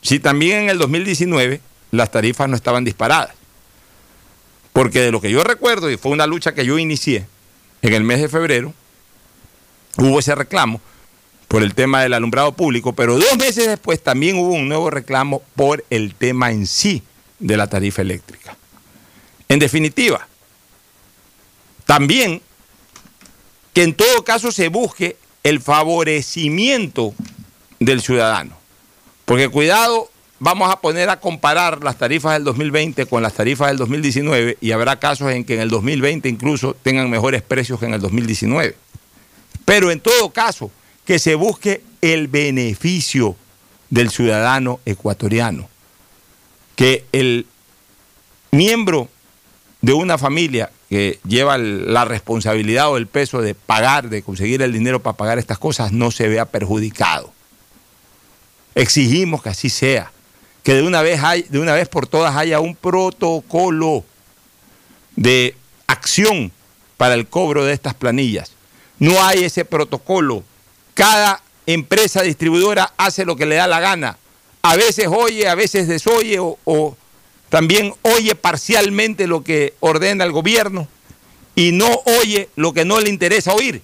[0.03, 3.35] si también en el 2019 las tarifas no estaban disparadas.
[4.73, 7.27] Porque de lo que yo recuerdo, y fue una lucha que yo inicié
[7.83, 8.75] en el mes de febrero,
[9.99, 10.81] hubo ese reclamo
[11.49, 15.43] por el tema del alumbrado público, pero dos meses después también hubo un nuevo reclamo
[15.55, 17.03] por el tema en sí
[17.39, 18.57] de la tarifa eléctrica.
[19.49, 20.27] En definitiva,
[21.87, 22.43] también
[23.73, 27.15] que en todo caso se busque el favorecimiento
[27.79, 28.57] del ciudadano.
[29.25, 33.77] Porque cuidado vamos a poner a comparar las tarifas del 2020 con las tarifas del
[33.77, 37.95] 2019 y habrá casos en que en el 2020 incluso tengan mejores precios que en
[37.95, 38.75] el 2019.
[39.65, 40.71] Pero en todo caso,
[41.05, 43.37] que se busque el beneficio
[43.91, 45.69] del ciudadano ecuatoriano.
[46.77, 47.47] Que el
[48.51, 49.09] miembro
[49.81, 54.73] de una familia que lleva la responsabilidad o el peso de pagar, de conseguir el
[54.73, 57.33] dinero para pagar estas cosas, no se vea perjudicado.
[58.77, 60.13] Exigimos que así sea,
[60.63, 64.05] que de una vez, hay, de una vez por todas haya un protocolo
[65.17, 65.57] de
[65.89, 66.53] acción
[66.97, 68.53] para el cobro de estas planillas.
[69.01, 70.45] No hay ese protocolo.
[70.95, 74.17] Cada empresa distribuidora hace lo que le da la gana.
[74.63, 76.97] A veces oye, a veces desoye o, o
[77.55, 80.89] también oye parcialmente lo que ordena el gobierno
[81.55, 81.89] y no
[82.21, 83.81] oye lo que no le interesa oír.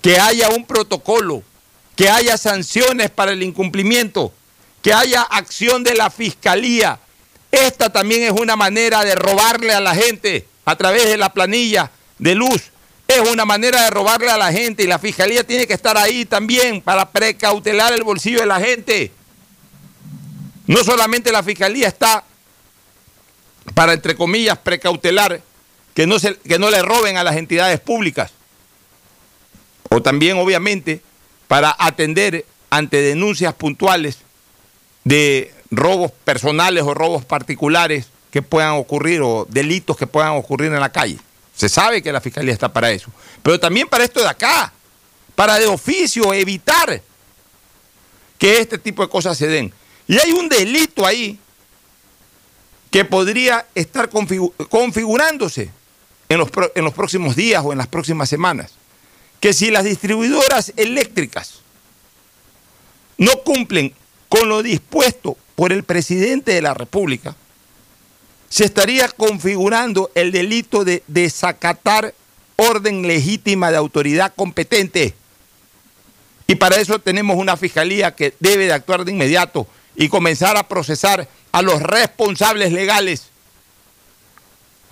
[0.00, 1.44] Que haya un protocolo,
[1.94, 4.32] que haya sanciones para el incumplimiento,
[4.82, 6.98] que haya acción de la fiscalía.
[7.52, 11.92] Esta también es una manera de robarle a la gente a través de la planilla
[12.18, 12.72] de luz.
[13.06, 16.24] Es una manera de robarle a la gente y la fiscalía tiene que estar ahí
[16.24, 19.12] también para precautelar el bolsillo de la gente.
[20.66, 22.24] No solamente la fiscalía está
[23.74, 25.42] para, entre comillas, precautelar
[25.94, 28.32] que no, se, que no le roben a las entidades públicas.
[29.90, 31.02] O también, obviamente,
[31.48, 34.18] para atender ante denuncias puntuales
[35.04, 40.80] de robos personales o robos particulares que puedan ocurrir o delitos que puedan ocurrir en
[40.80, 41.18] la calle.
[41.54, 43.10] Se sabe que la fiscalía está para eso.
[43.42, 44.72] Pero también para esto de acá,
[45.34, 47.02] para de oficio evitar
[48.38, 49.72] que este tipo de cosas se den.
[50.08, 51.38] Y hay un delito ahí
[52.92, 55.70] que podría estar configurándose
[56.28, 58.72] en los, en los próximos días o en las próximas semanas.
[59.40, 61.62] Que si las distribuidoras eléctricas
[63.16, 63.94] no cumplen
[64.28, 67.34] con lo dispuesto por el presidente de la República,
[68.50, 72.12] se estaría configurando el delito de desacatar
[72.56, 75.14] orden legítima de autoridad competente.
[76.46, 79.66] Y para eso tenemos una fiscalía que debe de actuar de inmediato
[79.96, 83.30] y comenzar a procesar a los responsables legales,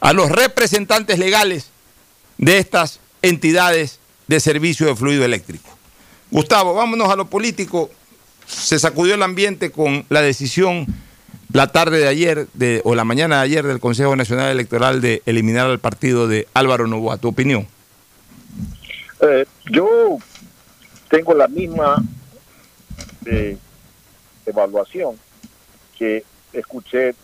[0.00, 1.70] a los representantes legales
[2.38, 5.68] de estas entidades de servicio de fluido eléctrico.
[6.30, 7.90] Gustavo, vámonos a lo político.
[8.46, 10.86] Se sacudió el ambiente con la decisión
[11.52, 15.22] la tarde de ayer de, o la mañana de ayer del Consejo Nacional Electoral de
[15.26, 17.18] eliminar al partido de Álvaro Novoa.
[17.18, 17.66] ¿Tu opinión?
[19.20, 20.18] Eh, yo
[21.08, 22.02] tengo la misma
[23.26, 23.56] eh,
[24.46, 25.18] evaluación
[25.96, 27.14] que escuché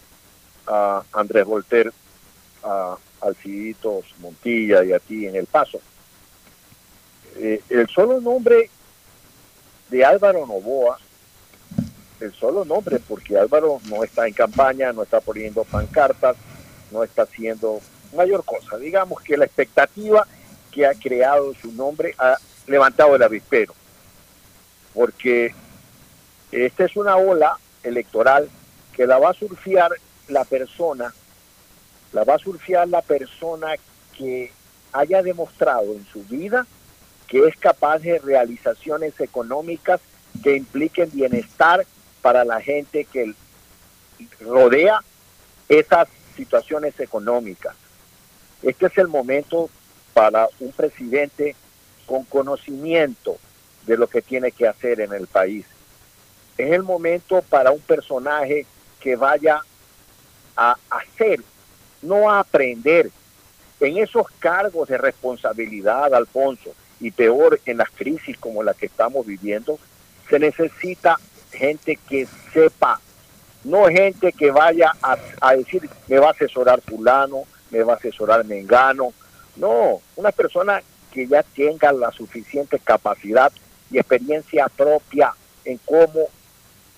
[0.66, 1.92] a Andrés Volter,
[2.62, 5.80] a Alciditos Montilla y a ti en El Paso.
[7.36, 8.70] Eh, el solo nombre
[9.90, 10.98] de Álvaro Novoa
[12.20, 16.36] el solo nombre, porque Álvaro no está en campaña, no está poniendo pancartas,
[16.90, 17.80] no está haciendo
[18.14, 18.78] mayor cosa.
[18.78, 20.26] Digamos que la expectativa
[20.70, 22.36] que ha creado su nombre ha
[22.66, 23.74] levantado el avispero,
[24.94, 25.54] porque
[26.52, 28.48] esta es una ola electoral
[28.94, 29.90] que la va a surfear
[30.28, 31.12] la persona,
[32.12, 33.74] la va a surfear la persona
[34.16, 34.52] que
[34.92, 36.66] haya demostrado en su vida
[37.26, 40.00] que es capaz de realizaciones económicas
[40.42, 41.84] que impliquen bienestar
[42.22, 43.34] para la gente que
[44.40, 45.00] rodea
[45.68, 47.74] esas situaciones económicas.
[48.62, 49.68] Este es el momento
[50.14, 51.56] para un presidente
[52.06, 53.38] con conocimiento
[53.86, 55.66] de lo que tiene que hacer en el país.
[56.58, 58.66] Es el momento para un personaje
[59.00, 59.60] que vaya
[60.56, 61.40] a hacer,
[62.02, 63.10] no a aprender.
[63.78, 69.26] En esos cargos de responsabilidad, Alfonso, y peor en las crisis como la que estamos
[69.26, 69.78] viviendo,
[70.28, 71.18] se necesita
[71.52, 73.00] gente que sepa,
[73.64, 78.44] no gente que vaya a, decir, me va a asesorar fulano, me va a asesorar
[78.44, 79.12] mengano,
[79.56, 80.82] no, una persona
[81.12, 83.52] que ya tenga la suficiente capacidad
[83.90, 85.32] y experiencia propia
[85.64, 86.28] en cómo,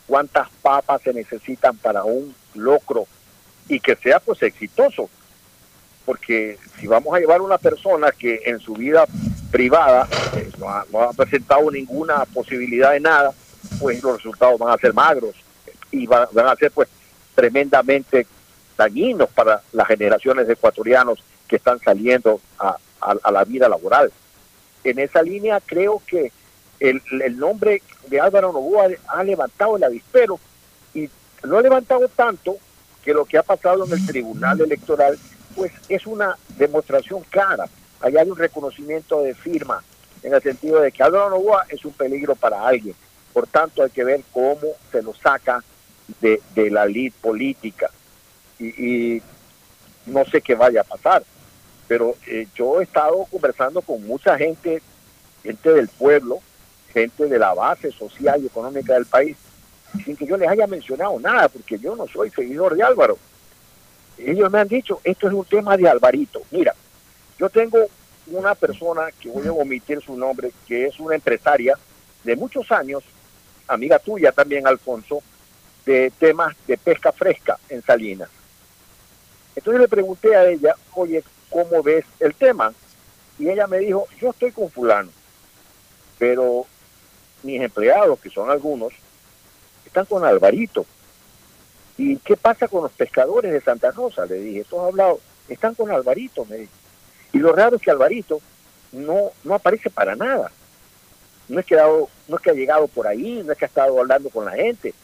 [0.08, 3.06] cuántas papas se necesitan para un locro
[3.68, 5.08] y que sea pues exitoso.
[6.04, 9.04] Porque si vamos a llevar una persona que en su vida
[9.52, 13.32] privada eh, no, ha, no ha presentado ninguna posibilidad de nada,
[13.78, 15.34] pues los resultados van a ser magros
[15.90, 16.88] y van, a ser pues
[17.34, 18.26] tremendamente
[18.76, 22.76] dañinos para las generaciones de ecuatorianos que están saliendo a,
[23.30, 24.12] la vida laboral.
[24.84, 26.32] En esa línea creo que
[26.80, 30.38] el, nombre de Álvaro Novoa ha levantado el avispero
[30.94, 31.08] y
[31.42, 32.56] lo ha levantado tanto
[33.02, 35.18] que lo que ha pasado en el Tribunal Electoral
[35.54, 37.66] pues es una demostración clara.
[38.00, 39.82] Allá hay un reconocimiento de firma
[40.22, 42.94] en el sentido de que Álvaro Novoa es un peligro para alguien
[43.38, 45.62] por tanto, hay que ver cómo se lo saca
[46.20, 47.88] de, de la lid política.
[48.58, 49.22] Y, y
[50.06, 51.22] no sé qué vaya a pasar,
[51.86, 54.82] pero eh, yo he estado conversando con mucha gente,
[55.44, 56.40] gente del pueblo,
[56.92, 59.36] gente de la base social y económica del país,
[60.04, 63.18] sin que yo les haya mencionado nada, porque yo no soy seguidor de Álvaro.
[64.18, 66.42] Ellos me han dicho, esto es un tema de Alvarito.
[66.50, 66.74] Mira,
[67.38, 67.78] yo tengo
[68.26, 71.78] una persona que voy a omitir su nombre, que es una empresaria
[72.24, 73.04] de muchos años,
[73.66, 75.22] amiga tuya también, Alfonso,
[75.86, 78.28] de temas de pesca fresca en Salinas.
[79.56, 82.72] Entonces le pregunté a ella, oye, ¿cómo ves el tema?
[83.38, 85.10] Y ella me dijo, yo estoy con fulano,
[86.18, 86.66] pero
[87.42, 88.92] mis empleados, que son algunos,
[89.84, 90.86] están con Alvarito.
[91.96, 94.26] ¿Y qué pasa con los pescadores de Santa Rosa?
[94.26, 96.72] Le dije, todos hablado, están con Alvarito, me dijo.
[97.32, 98.40] Y lo raro es que Alvarito
[98.92, 100.50] no, no aparece para nada.
[101.48, 103.98] No es, que no es que ha llegado por ahí, no es que ha estado
[103.98, 104.94] hablando con la gente.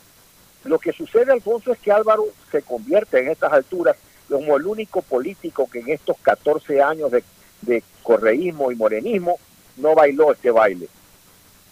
[0.65, 3.97] Lo que sucede, Alfonso, es que Álvaro se convierte en estas alturas
[4.29, 7.23] como el único político que en estos 14 años de,
[7.63, 9.39] de correísmo y morenismo
[9.77, 10.89] no bailó este baile.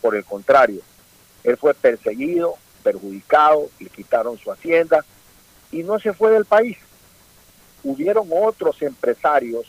[0.03, 0.83] Por el contrario,
[1.45, 5.05] él fue perseguido, perjudicado, le quitaron su hacienda
[5.71, 6.77] y no se fue del país.
[7.83, 9.67] Hubieron otros empresarios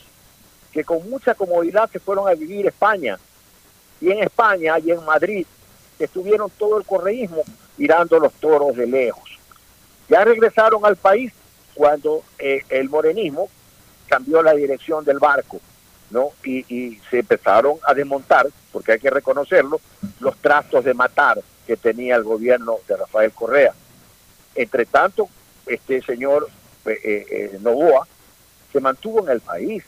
[0.72, 3.18] que con mucha comodidad se fueron a vivir España.
[4.00, 5.46] Y en España y en Madrid
[5.98, 7.42] estuvieron todo el correísmo
[7.76, 9.38] mirando los toros de lejos.
[10.08, 11.32] Ya regresaron al país
[11.74, 13.48] cuando eh, el morenismo
[14.06, 15.60] cambió la dirección del barco,
[16.14, 16.30] ¿no?
[16.44, 19.80] Y, y, se empezaron a desmontar, porque hay que reconocerlo,
[20.20, 23.74] los trastos de matar que tenía el gobierno de Rafael Correa.
[24.54, 25.28] Entre tanto,
[25.66, 26.48] este señor
[26.86, 28.06] eh, eh, Novoa
[28.72, 29.82] se mantuvo en el país.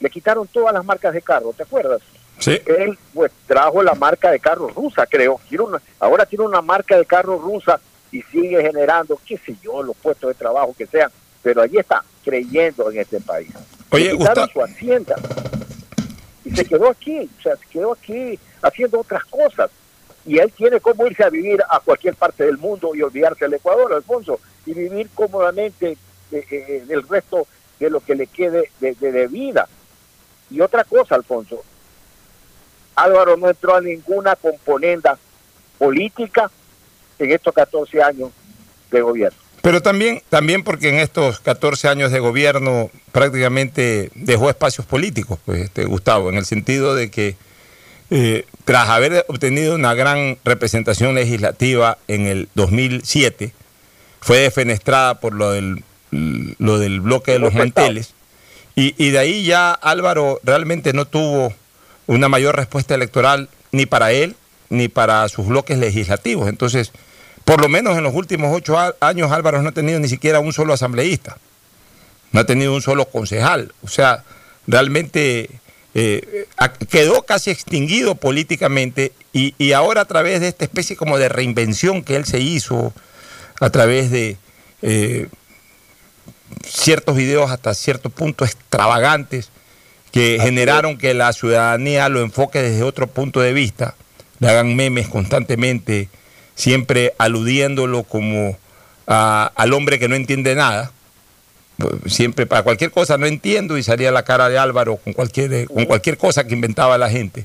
[0.00, 2.02] Le quitaron todas las marcas de carro, ¿te acuerdas?
[2.40, 2.60] Sí.
[2.66, 5.40] Él pues trajo la marca de carro rusa, creo.
[5.48, 7.78] Tiene una, ahora tiene una marca de carro rusa
[8.10, 12.02] y sigue generando, qué sé yo, los puestos de trabajo que sean, pero allí está,
[12.24, 13.54] creyendo en este país.
[13.90, 15.16] Oye, Le quitaron su hacienda
[16.44, 19.70] y se quedó aquí, o sea, se quedó aquí haciendo otras cosas.
[20.24, 23.54] Y él tiene cómo irse a vivir a cualquier parte del mundo y olvidarse del
[23.54, 25.96] Ecuador, Alfonso, y vivir cómodamente
[26.32, 27.46] eh, eh, el resto
[27.78, 29.68] de lo que le quede de, de, de vida.
[30.50, 31.62] Y otra cosa, Alfonso,
[32.96, 35.18] Álvaro no entró a ninguna componenda
[35.78, 36.50] política
[37.18, 38.30] en estos 14 años
[38.90, 39.45] de gobierno.
[39.66, 45.62] Pero también, también porque en estos 14 años de gobierno prácticamente dejó espacios políticos, pues,
[45.62, 47.34] este, Gustavo, en el sentido de que
[48.10, 53.54] eh, tras haber obtenido una gran representación legislativa en el 2007,
[54.20, 58.14] fue defenestrada por lo del, lo del bloque de los manteles,
[58.76, 61.52] y, y de ahí ya Álvaro realmente no tuvo
[62.06, 64.36] una mayor respuesta electoral ni para él
[64.68, 66.48] ni para sus bloques legislativos.
[66.48, 66.92] Entonces,
[67.46, 70.52] por lo menos en los últimos ocho años Álvaro no ha tenido ni siquiera un
[70.52, 71.38] solo asambleísta,
[72.32, 73.72] no ha tenido un solo concejal.
[73.82, 74.24] O sea,
[74.66, 75.48] realmente
[75.94, 76.46] eh,
[76.90, 82.02] quedó casi extinguido políticamente y, y, ahora a través de esta especie como de reinvención
[82.02, 82.92] que él se hizo,
[83.60, 84.36] a través de
[84.82, 85.28] eh,
[86.64, 89.50] ciertos videos hasta cierto punto extravagantes
[90.10, 93.94] que generaron que la ciudadanía lo enfoque desde otro punto de vista,
[94.40, 96.08] le hagan memes constantemente,
[96.56, 98.58] siempre aludiéndolo como
[99.06, 100.90] a, al hombre que no entiende nada.
[102.06, 105.84] Siempre para cualquier cosa no entiendo y salía la cara de Álvaro con cualquier, con
[105.84, 107.44] cualquier cosa que inventaba la gente.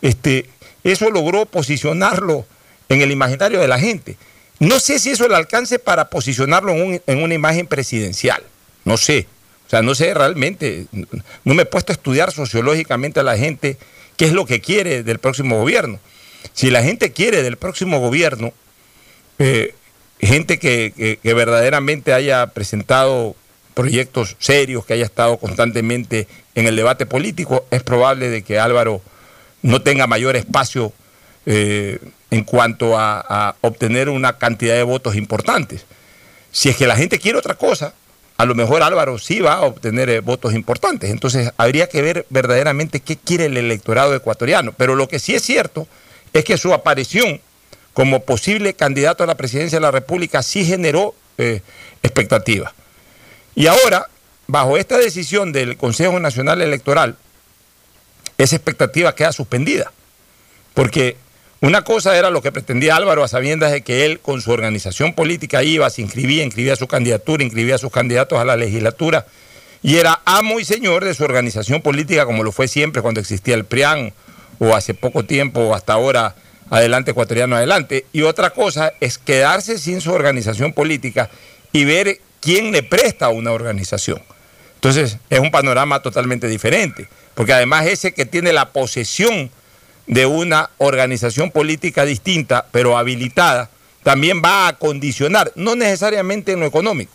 [0.00, 0.48] Este,
[0.82, 2.46] eso logró posicionarlo
[2.88, 4.16] en el imaginario de la gente.
[4.58, 8.42] No sé si eso le alcance para posicionarlo en, un, en una imagen presidencial.
[8.84, 9.26] No sé.
[9.66, 10.86] O sea, no sé realmente,
[11.44, 13.76] no me he puesto a estudiar sociológicamente a la gente
[14.16, 16.00] qué es lo que quiere del próximo gobierno.
[16.52, 18.52] Si la gente quiere del próximo gobierno,
[19.38, 19.74] eh,
[20.20, 23.36] gente que, verdaderamente haya presentado
[23.74, 29.00] proyectos serios, que haya estado constantemente en el debate político, es probable de que Álvaro
[29.62, 30.92] no tenga mayor espacio
[31.46, 31.98] eh,
[32.30, 35.86] en cuanto a, a obtener una cantidad de votos importantes.
[36.50, 37.94] Si es que la gente quiere otra cosa,
[38.38, 41.10] a lo mejor Álvaro sí va a obtener eh, votos importantes.
[41.10, 44.72] Entonces habría que ver verdaderamente qué quiere el electorado ecuatoriano.
[44.76, 45.88] Pero lo que sí es cierto
[46.38, 47.40] es que su aparición
[47.92, 51.62] como posible candidato a la presidencia de la República sí generó eh,
[52.02, 52.72] expectativas.
[53.56, 54.08] Y ahora,
[54.46, 57.16] bajo esta decisión del Consejo Nacional Electoral,
[58.38, 59.90] esa expectativa queda suspendida.
[60.74, 61.16] Porque
[61.60, 65.14] una cosa era lo que pretendía Álvaro a sabiendas de que él con su organización
[65.14, 69.26] política iba, se inscribía, inscribía su candidatura, inscribía a sus candidatos a la legislatura
[69.82, 73.54] y era amo y señor de su organización política como lo fue siempre cuando existía
[73.56, 74.12] el PRIAN
[74.58, 76.34] o hace poco tiempo o hasta ahora
[76.70, 78.06] Adelante Ecuatoriano Adelante.
[78.12, 81.30] Y otra cosa es quedarse sin su organización política
[81.72, 84.22] y ver quién le presta una organización.
[84.74, 89.50] Entonces es un panorama totalmente diferente, porque además ese que tiene la posesión
[90.06, 93.70] de una organización política distinta, pero habilitada,
[94.02, 97.12] también va a condicionar, no necesariamente en lo económico,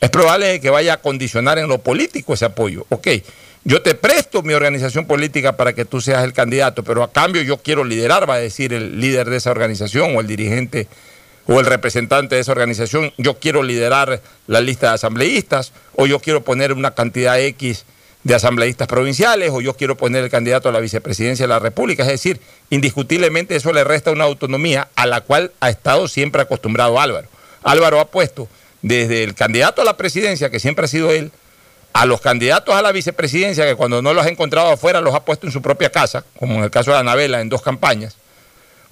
[0.00, 2.86] es probable que vaya a condicionar en lo político ese apoyo.
[2.88, 3.08] Ok,
[3.64, 7.42] yo te presto mi organización política para que tú seas el candidato, pero a cambio
[7.42, 10.88] yo quiero liderar, va a decir el líder de esa organización o el dirigente
[11.46, 16.20] o el representante de esa organización, yo quiero liderar la lista de asambleístas o yo
[16.20, 17.84] quiero poner una cantidad X
[18.22, 22.02] de asambleístas provinciales o yo quiero poner el candidato a la vicepresidencia de la República.
[22.02, 27.00] Es decir, indiscutiblemente eso le resta una autonomía a la cual ha estado siempre acostumbrado
[27.00, 27.28] Álvaro.
[27.62, 28.48] Álvaro ha puesto
[28.82, 31.32] desde el candidato a la presidencia, que siempre ha sido él,
[31.92, 35.24] a los candidatos a la vicepresidencia, que cuando no los ha encontrado afuera los ha
[35.24, 38.16] puesto en su propia casa, como en el caso de Anabela en dos campañas,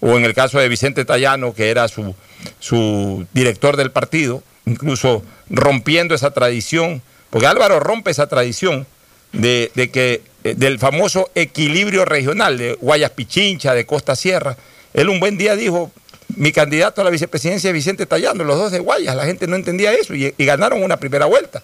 [0.00, 2.14] o en el caso de Vicente Tallano, que era su,
[2.60, 8.86] su director del partido, incluso rompiendo esa tradición, porque Álvaro rompe esa tradición
[9.32, 14.56] de, que eh, del famoso equilibrio regional de Guayas Pichincha, de Costa Sierra.
[14.94, 15.90] Él un buen día dijo,
[16.36, 19.56] mi candidato a la vicepresidencia es Vicente Tallano, los dos de Guayas, la gente no
[19.56, 21.62] entendía eso y ganaron una primera vuelta.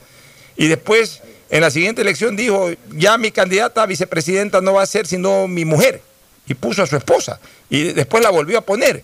[0.56, 4.86] Y después, en la siguiente elección, dijo, ya mi candidata a vicepresidenta no va a
[4.86, 6.00] ser sino mi mujer.
[6.46, 7.40] Y puso a su esposa.
[7.70, 9.02] Y después la volvió a poner.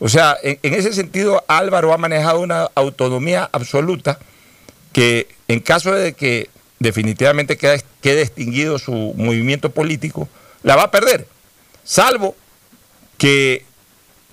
[0.00, 4.18] O sea, en, ese sentido, Álvaro ha manejado una autonomía absoluta
[4.92, 10.28] que en caso de que definitivamente quede, quede extinguido su movimiento político,
[10.62, 11.26] la va a perder.
[11.84, 12.36] Salvo
[13.18, 13.64] que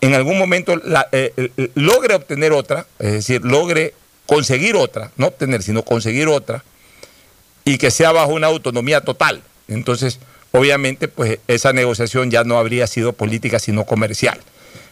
[0.02, 0.74] en algún momento
[1.12, 3.94] eh, logre obtener otra, es decir, logre
[4.32, 6.64] conseguir otra, no obtener, sino conseguir otra,
[7.66, 9.42] y que sea bajo una autonomía total.
[9.68, 10.20] Entonces,
[10.54, 14.40] obviamente, pues esa negociación ya no habría sido política, sino comercial.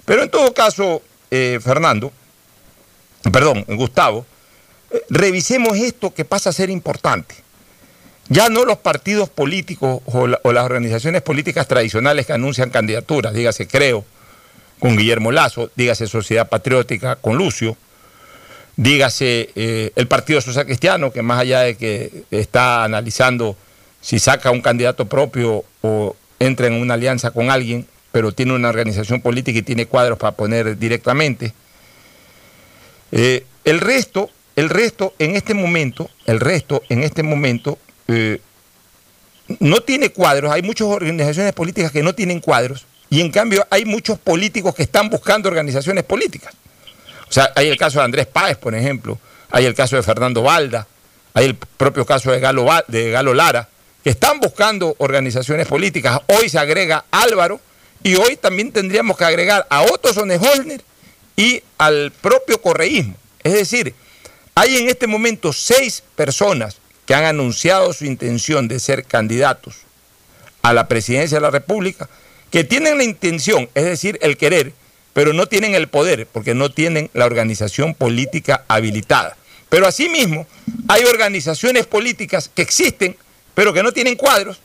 [0.04, 2.12] Pero en todo caso, eh, Fernando,
[3.32, 4.26] perdón, Gustavo,
[4.92, 7.36] eh, revisemos esto que pasa a ser importante.
[8.28, 13.70] Ya no los partidos políticos o, o, las organizaciones políticas tradicionales que anuncian candidaturas, dígase
[13.70, 14.04] Creo,
[14.80, 17.78] con Guillermo Lazo, dígase Sociedad Patriótica con Lucio,
[18.80, 23.58] dígase eh, el Partido Social Cristiano, que más allá de que está analizando
[24.00, 28.70] si saca un candidato propio o entra en una alianza con alguien, pero tiene una
[28.70, 31.54] organización política y tiene cuadros para poner directamente.
[33.12, 37.78] Eh, el resto, el resto en este momento, el resto en este momento
[38.08, 38.40] eh,
[39.60, 40.54] no tiene cuadros.
[40.54, 44.84] Hay muchas organizaciones políticas que no tienen cuadros y en cambio hay muchos políticos que
[44.84, 46.56] están buscando organizaciones políticas.
[47.30, 49.20] O sea, hay el caso de Andrés Páez, por ejemplo,
[49.52, 50.88] hay el caso de Fernando Valda,
[51.34, 53.70] hay el propio caso de Galo, Lara,
[54.04, 56.22] que están buscando organizaciones políticas.
[56.28, 57.60] Hoy se agrega Álvaro
[58.02, 60.82] y hoy también tendríamos que agregar a Otto Sonneholner
[61.36, 63.16] y al propio correísmo.
[63.44, 63.94] Es decir,
[64.56, 69.78] hay en este momento seis personas que han anunciado su intención de ser candidatos
[70.62, 72.10] a la presidencia de la República,
[72.52, 74.74] que tienen la intención, es decir, el querer,
[75.14, 79.38] pero no tienen el poder porque no tienen la organización política habilitada.
[79.70, 80.48] Pero asimismo,
[80.88, 83.16] hay organizaciones políticas que existen,
[83.54, 84.60] pero que no tienen cuadros,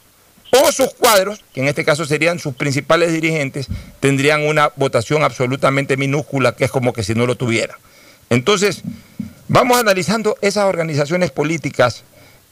[0.51, 3.67] o sus cuadros, que en este caso serían sus principales dirigentes,
[4.01, 7.77] tendrían una votación absolutamente minúscula, que es como que si no lo tuvieran.
[8.31, 8.83] Entonces,
[9.49, 12.05] vamos analizando esas organizaciones políticas,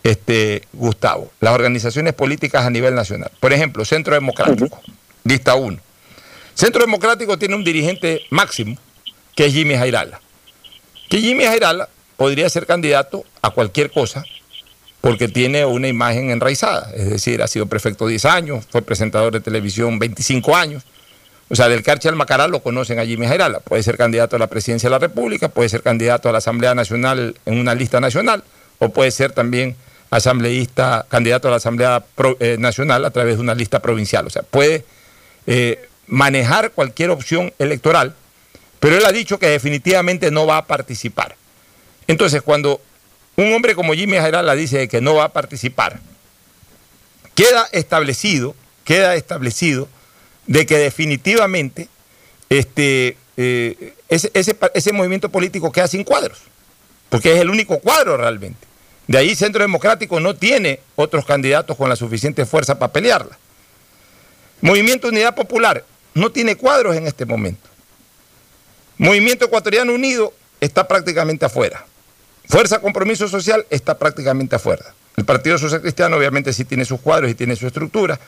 [0.02, 3.30] este, Gustavo, las organizaciones políticas a nivel nacional.
[3.40, 4.80] Por ejemplo, Centro Democrático,
[5.24, 5.78] lista 1.
[6.54, 8.76] Centro Democrático tiene un dirigente máximo,
[9.34, 10.20] que es Jimmy Jairala.
[11.08, 14.24] Que Jimmy Jairala podría ser candidato a cualquier cosa
[15.02, 19.40] porque tiene una imagen enraizada, es decir, ha sido prefecto 10 años, fue presentador de
[19.40, 20.84] televisión 25 años.
[21.48, 23.58] O sea, del Carche al Macará lo conocen a Jimmy Jairala.
[23.60, 26.74] Puede ser candidato a la presidencia de la República, puede ser candidato a la Asamblea
[26.74, 28.44] Nacional en una lista nacional,
[28.78, 29.76] o puede ser también
[30.10, 32.04] asambleísta, candidato a la Asamblea
[32.38, 34.26] eh, Nacional a través de una lista provincial.
[34.26, 34.84] O sea, puede
[35.48, 38.14] eh, manejar cualquier opción electoral,
[38.80, 41.36] pero él ha dicho que definitivamente no va a participar.
[42.06, 42.82] Entonces, cuando
[43.36, 46.00] un hombre como Jimmy la dice que no va a participar,
[47.34, 48.54] queda establecido,
[48.84, 49.88] queda establecido
[50.46, 51.88] de que definitivamente
[52.50, 56.40] este, eh, ese, ese movimiento político queda sin cuadros,
[57.08, 58.66] porque es el único cuadro realmente.
[59.06, 63.38] De ahí Centro Democrático no tiene otros candidatos con la suficiente fuerza para pelearla.
[64.60, 67.68] Movimiento Unidad Popular no tiene cuadros en este momento.
[68.98, 71.84] Movimiento Ecuatoriano Unido está prácticamente afuera.
[72.48, 74.94] Fuerza Compromiso Social está prácticamente afuera.
[75.16, 78.18] El Partido Social Cristiano obviamente sí tiene sus cuadros y tiene su estructura.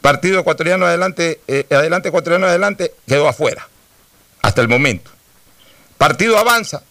[0.00, 3.68] Partido Ecuatoriano Adelante, eh, Adelante Ecuatoriano Adelante quedó afuera,
[4.42, 5.10] hasta el momento.
[5.98, 6.82] Partido Avanza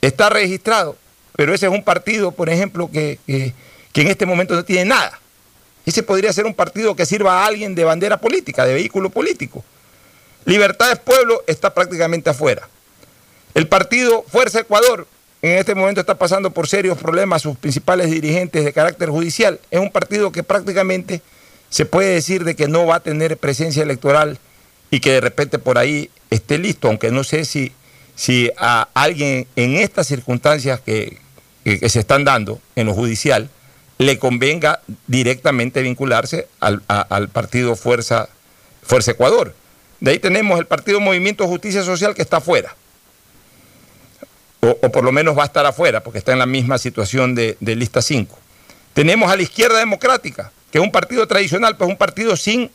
[0.00, 0.96] está registrado,
[1.34, 5.20] pero ese es un partido, por ejemplo, que, que en este momento no tiene nada.
[5.86, 9.64] Ese podría ser un partido que sirva a alguien de bandera política, de vehículo político.
[10.44, 12.68] Libertades Pueblo está prácticamente afuera.
[13.54, 15.06] El partido Fuerza Ecuador
[15.42, 19.60] en este momento está pasando por serios problemas sus principales dirigentes de carácter judicial.
[19.70, 21.20] Es un partido que prácticamente
[21.68, 24.38] se puede decir de que no va a tener presencia electoral
[24.90, 27.72] y que de repente por ahí esté listo, aunque no sé si,
[28.14, 31.18] si a alguien en estas circunstancias que,
[31.64, 33.50] se están dando en lo judicial
[33.98, 38.28] le convenga directamente vincularse al, al partido Fuerza,
[38.82, 39.54] Fuerza Ecuador.
[40.00, 42.74] De ahí tenemos el partido Movimiento Justicia Social que está afuera
[44.64, 47.56] o, por lo menos va a estar afuera, porque está en la misma situación de,
[47.60, 48.36] lista 5.
[48.92, 52.70] Tenemos a la izquierda democrática, que es un partido tradicional, pues un partido sin,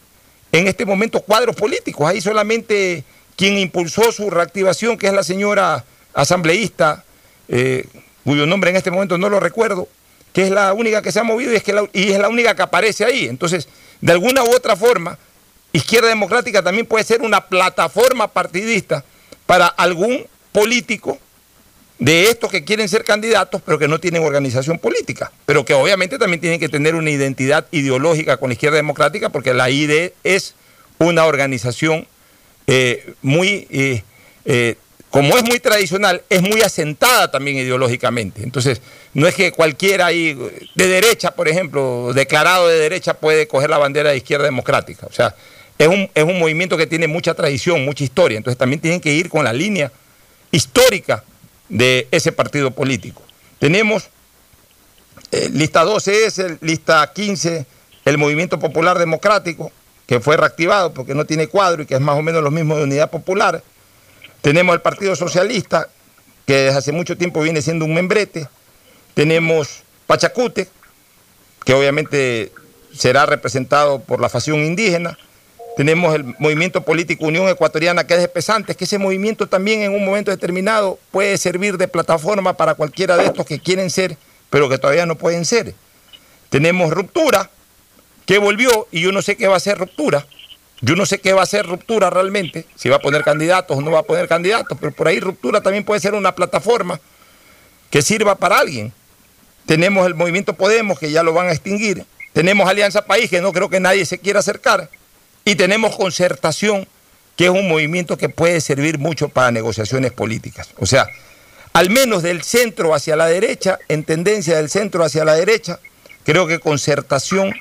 [0.51, 2.07] en este momento, cuadros políticos.
[2.07, 3.03] Ahí solamente
[3.35, 7.03] quien impulsó su reactivación, que es la señora asambleísta,
[7.47, 7.85] eh,
[8.23, 9.87] cuyo nombre en este momento no lo recuerdo,
[10.33, 12.55] que es la única que se ha movido y es, que y es la única
[12.55, 13.27] que aparece ahí.
[13.27, 13.67] Entonces,
[14.01, 15.17] de alguna u otra forma,
[15.71, 19.03] Izquierda Democrática también puede ser una plataforma partidista
[19.45, 21.19] para algún político
[21.99, 26.17] de estos que quieren ser candidatos, pero que no tienen organización política, pero que obviamente
[26.17, 30.55] también tienen que tener una identidad ideológica con la izquierda democrática, porque la ID es
[30.97, 32.07] una organización
[32.67, 34.03] eh, muy, eh,
[34.45, 34.75] eh,
[35.09, 38.43] como es muy tradicional, es muy asentada también ideológicamente.
[38.43, 38.81] Entonces,
[39.13, 40.33] no es que cualquiera ahí,
[40.75, 45.07] de derecha, por ejemplo, declarado de derecha, puede coger la bandera de izquierda democrática.
[45.07, 45.35] O sea,
[45.77, 48.37] es un, es un movimiento que tiene mucha tradición, mucha historia.
[48.37, 49.91] Entonces, también tienen que ir con la línea
[50.51, 51.23] histórica
[51.69, 53.23] de ese partido político.
[53.57, 54.09] Tenemos
[55.31, 57.65] eh, lista 12 es el, lista 15,
[58.05, 59.71] el Movimiento Popular Democrático,
[60.07, 62.75] que fue reactivado porque no tiene cuadro y que es más o menos lo mismo
[62.75, 63.61] de Unidad Popular.
[64.41, 65.89] Tenemos el Partido Socialista,
[66.45, 68.47] que desde hace mucho tiempo viene siendo un membrete.
[69.13, 70.67] Tenemos Pachacute,
[71.65, 72.51] que obviamente
[72.93, 75.17] será representado por la facción indígena.
[75.75, 79.93] Tenemos el movimiento político Unión Ecuatoriana, que es de pesantes, que ese movimiento también en
[79.93, 84.17] un momento determinado puede servir de plataforma para cualquiera de estos que quieren ser,
[84.49, 85.75] pero que todavía no pueden ser.
[86.49, 87.49] Tenemos Ruptura,
[88.25, 90.25] que volvió, y yo no sé qué va a ser Ruptura.
[90.81, 93.81] Yo no sé qué va a ser Ruptura realmente, si va a poner candidatos o
[93.81, 96.99] no va a poner candidatos, pero por ahí Ruptura también puede ser una plataforma
[97.89, 98.93] que sirva para alguien.
[99.65, 102.05] Tenemos el movimiento Podemos, que ya lo van a extinguir.
[102.33, 104.89] Tenemos Alianza País, que no creo que nadie se quiera acercar.
[105.43, 106.87] Y tenemos concertación,
[107.35, 110.69] que es un movimiento que puede servir mucho para negociaciones políticas.
[110.77, 111.07] O sea,
[111.73, 115.79] al menos del centro hacia la derecha, en tendencia del centro hacia la derecha,
[116.23, 117.53] creo que concertación,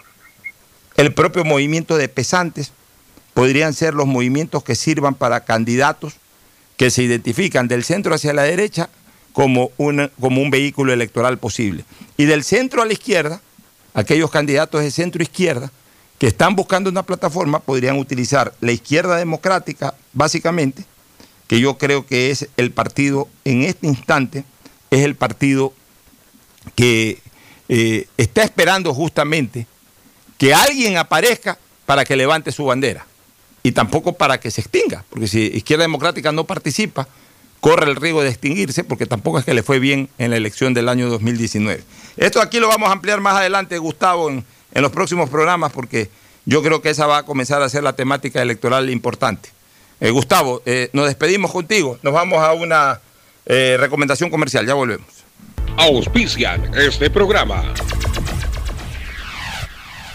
[0.96, 2.72] el propio movimiento de pesantes,
[3.38, 6.14] podrían ser los movimientos que sirvan para candidatos
[6.76, 8.90] que se identifican del centro hacia la derecha
[9.32, 9.70] como,
[10.18, 11.84] como un vehículo electoral posible.
[12.16, 13.40] Y del centro a la izquierda,
[13.94, 15.70] aquellos candidatos de centro izquierda,
[16.18, 20.84] que están buscando una plataforma podrían utilizar la izquierda democrática, básicamente,
[21.46, 24.42] que yo creo que es el partido, en este instante,
[24.90, 25.72] es el partido
[26.74, 27.22] que
[27.68, 29.68] eh, está esperando justamente
[30.38, 33.06] que alguien aparezca para que levante su bandera
[33.68, 37.06] y tampoco para que se extinga, porque si Izquierda Democrática no participa,
[37.60, 40.72] corre el riesgo de extinguirse, porque tampoco es que le fue bien en la elección
[40.72, 41.84] del año 2019.
[42.16, 44.42] Esto aquí lo vamos a ampliar más adelante, Gustavo, en,
[44.72, 46.08] los próximos programas porque
[46.46, 49.50] yo creo que esa va a comenzar a ser la temática electoral importante.
[50.00, 53.00] Eh, Gustavo, eh, nos despedimos contigo, nos vamos a una
[53.44, 55.08] eh, recomendación comercial, ya volvemos.
[55.76, 57.74] Auspician este programa.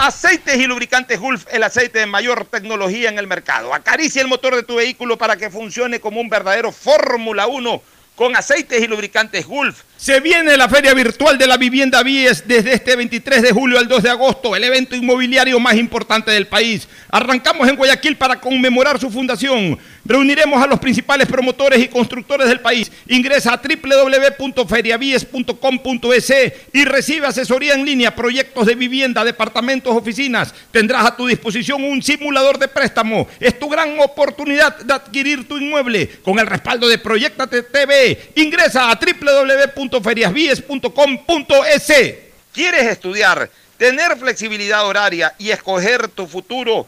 [0.06, 3.74] Aceites y lubricantes Gulf, el aceite de mayor tecnología en el mercado.
[3.74, 7.82] Acaricia el motor de tu vehículo para que funcione como un verdadero Fórmula 1
[8.14, 12.74] con aceites y lubricantes Gulf se viene la Feria Virtual de la Vivienda Vies desde
[12.74, 16.90] este 23 de julio al 2 de agosto, el evento inmobiliario más importante del país.
[17.08, 19.80] Arrancamos en Guayaquil para conmemorar su fundación.
[20.06, 22.92] Reuniremos a los principales promotores y constructores del país.
[23.08, 26.34] Ingresa a www.feriavies.com.es
[26.74, 30.54] y recibe asesoría en línea, proyectos de vivienda, departamentos, oficinas.
[30.72, 33.28] Tendrás a tu disposición un simulador de préstamo.
[33.40, 38.32] Es tu gran oportunidad de adquirir tu inmueble con el respaldo de Proyectate TV.
[38.36, 41.94] Ingresa a www www.feriasvies.com.es.
[42.54, 46.88] ¿Quieres estudiar, tener flexibilidad horaria y escoger tu futuro?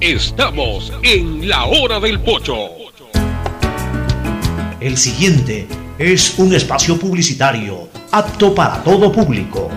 [0.00, 2.68] Estamos en la hora del pocho.
[4.78, 5.66] El siguiente
[5.98, 9.70] es un espacio publicitario apto para todo público.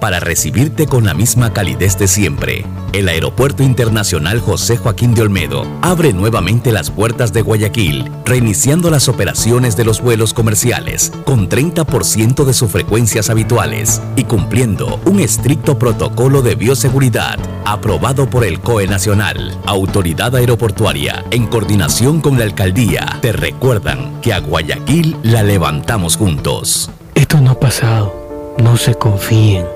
[0.00, 2.64] para recibirte con la misma calidez de siempre.
[2.92, 9.08] El Aeropuerto Internacional José Joaquín de Olmedo abre nuevamente las puertas de Guayaquil, reiniciando las
[9.08, 15.78] operaciones de los vuelos comerciales con 30% de sus frecuencias habituales y cumpliendo un estricto
[15.78, 19.58] protocolo de bioseguridad aprobado por el COE Nacional.
[19.66, 26.90] Autoridad Aeroportuaria, en coordinación con la Alcaldía, te recuerdan que a Guayaquil la levantamos juntos.
[27.14, 28.54] Esto no ha pasado.
[28.58, 29.75] No se confíen.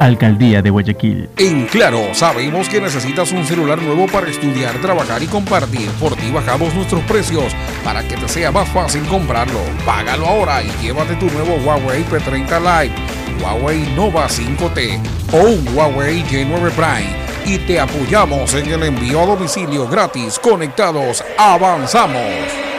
[0.00, 1.28] Alcaldía de Guayaquil.
[1.36, 5.88] En Claro, sabemos que necesitas un celular nuevo para estudiar, trabajar y compartir.
[6.00, 7.54] Por ti bajamos nuestros precios
[7.84, 9.60] para que te sea más fácil comprarlo.
[9.84, 12.94] Págalo ahora y llévate tu nuevo Huawei P30 Lite,
[13.42, 15.00] Huawei Nova 5T
[15.32, 17.26] o un Huawei J9 Prime.
[17.44, 20.38] Y te apoyamos en el envío a domicilio gratis.
[20.38, 22.75] Conectados, avanzamos.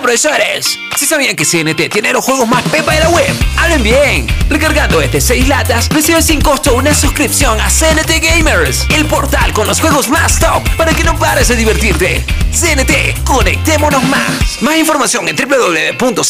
[0.00, 4.26] Profesores, si sabían que CNT tiene los juegos más pepa de la web, hablen bien.
[4.48, 9.66] Recargando este 6 latas, recibe sin costo una suscripción a CNT Gamers, el portal con
[9.66, 12.24] los juegos más top para que no pares de divertirte.
[12.52, 14.62] CNT, conectémonos más.
[14.62, 16.20] Más información en www.cnt.com.es.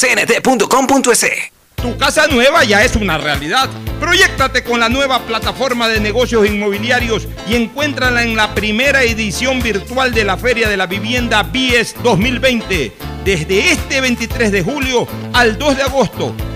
[1.76, 3.68] Tu casa nueva ya es una realidad.
[4.01, 10.14] Proyectate con la nueva plataforma de negocios inmobiliarios y encuéntrala en la primera edición virtual
[10.14, 15.77] de la Feria de la Vivienda BIES 2020 desde este 23 de julio al 2
[15.77, 16.32] de agosto.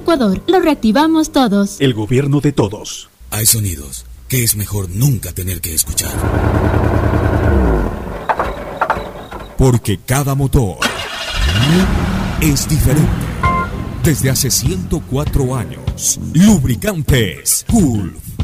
[0.00, 1.78] Ecuador, lo reactivamos todos.
[1.78, 3.10] El gobierno de todos.
[3.30, 6.10] Hay sonidos que es mejor nunca tener que escuchar.
[9.58, 10.78] Porque cada motor
[12.40, 13.10] es diferente.
[14.02, 18.39] Desde hace 104 años, Lubricantes Gulf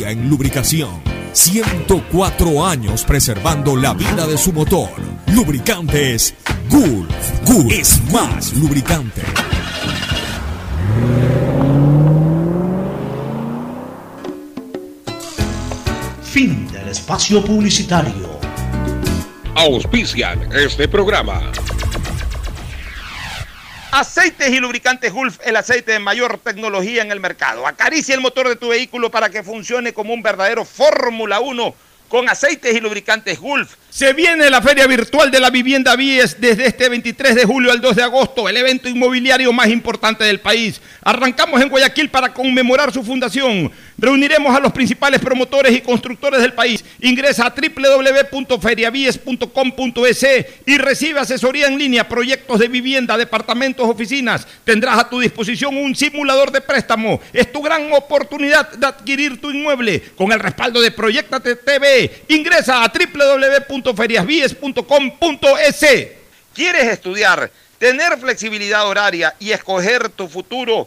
[0.00, 1.02] en lubricación.
[1.32, 4.90] 104 años preservando la vida de su motor.
[5.34, 6.34] Lubricantes
[6.70, 7.42] Gulf.
[7.44, 9.22] Gulf es más lubricante.
[16.22, 18.38] Fin del espacio publicitario.
[19.54, 21.50] Auspician este programa.
[23.98, 27.66] Aceites y lubricantes Gulf, el aceite de mayor tecnología en el mercado.
[27.66, 31.74] Acaricia el motor de tu vehículo para que funcione como un verdadero Fórmula 1
[32.08, 33.76] con aceites y lubricantes Gulf.
[33.88, 37.80] Se viene la Feria Virtual de la Vivienda Vies desde este 23 de julio al
[37.80, 40.78] 2 de agosto, el evento inmobiliario más importante del país.
[41.00, 43.72] Arrancamos en Guayaquil para conmemorar su fundación.
[43.98, 46.84] Reuniremos a los principales promotores y constructores del país.
[47.00, 50.26] Ingresa a www.feriavies.com.es
[50.66, 54.46] y recibe asesoría en línea, proyectos de vivienda, departamentos, oficinas.
[54.64, 57.18] Tendrás a tu disposición un simulador de préstamo.
[57.32, 62.24] Es tu gran oportunidad de adquirir tu inmueble con el respaldo de Proyectate TV.
[62.28, 65.86] Ingresa a www.feriasvies.com.es.
[66.54, 70.86] ¿Quieres estudiar, tener flexibilidad horaria y escoger tu futuro?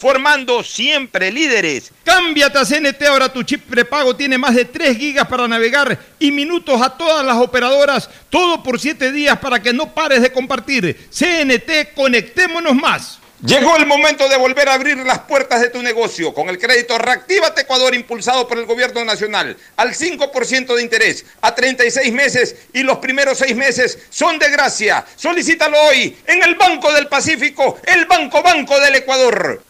[0.00, 1.92] formando siempre líderes.
[2.04, 6.30] Cámbiate a CNT, ahora tu chip prepago tiene más de 3 gigas para navegar y
[6.30, 11.08] minutos a todas las operadoras, todo por 7 días para que no pares de compartir.
[11.10, 13.18] CNT, conectémonos más.
[13.44, 16.98] Llegó el momento de volver a abrir las puertas de tu negocio con el crédito
[16.98, 22.82] Reactívate Ecuador impulsado por el gobierno nacional al 5% de interés a 36 meses y
[22.82, 25.06] los primeros 6 meses son de gracia.
[25.16, 29.69] Solicítalo hoy en el Banco del Pacífico, el Banco Banco del Ecuador.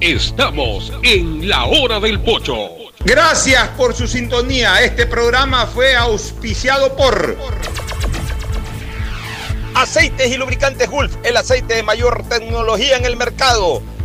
[0.00, 2.70] Estamos en la hora del pocho.
[3.04, 4.82] Gracias por su sintonía.
[4.82, 7.36] Este programa fue auspiciado por
[9.74, 13.82] Aceites y Lubricantes Gulf, el aceite de mayor tecnología en el mercado.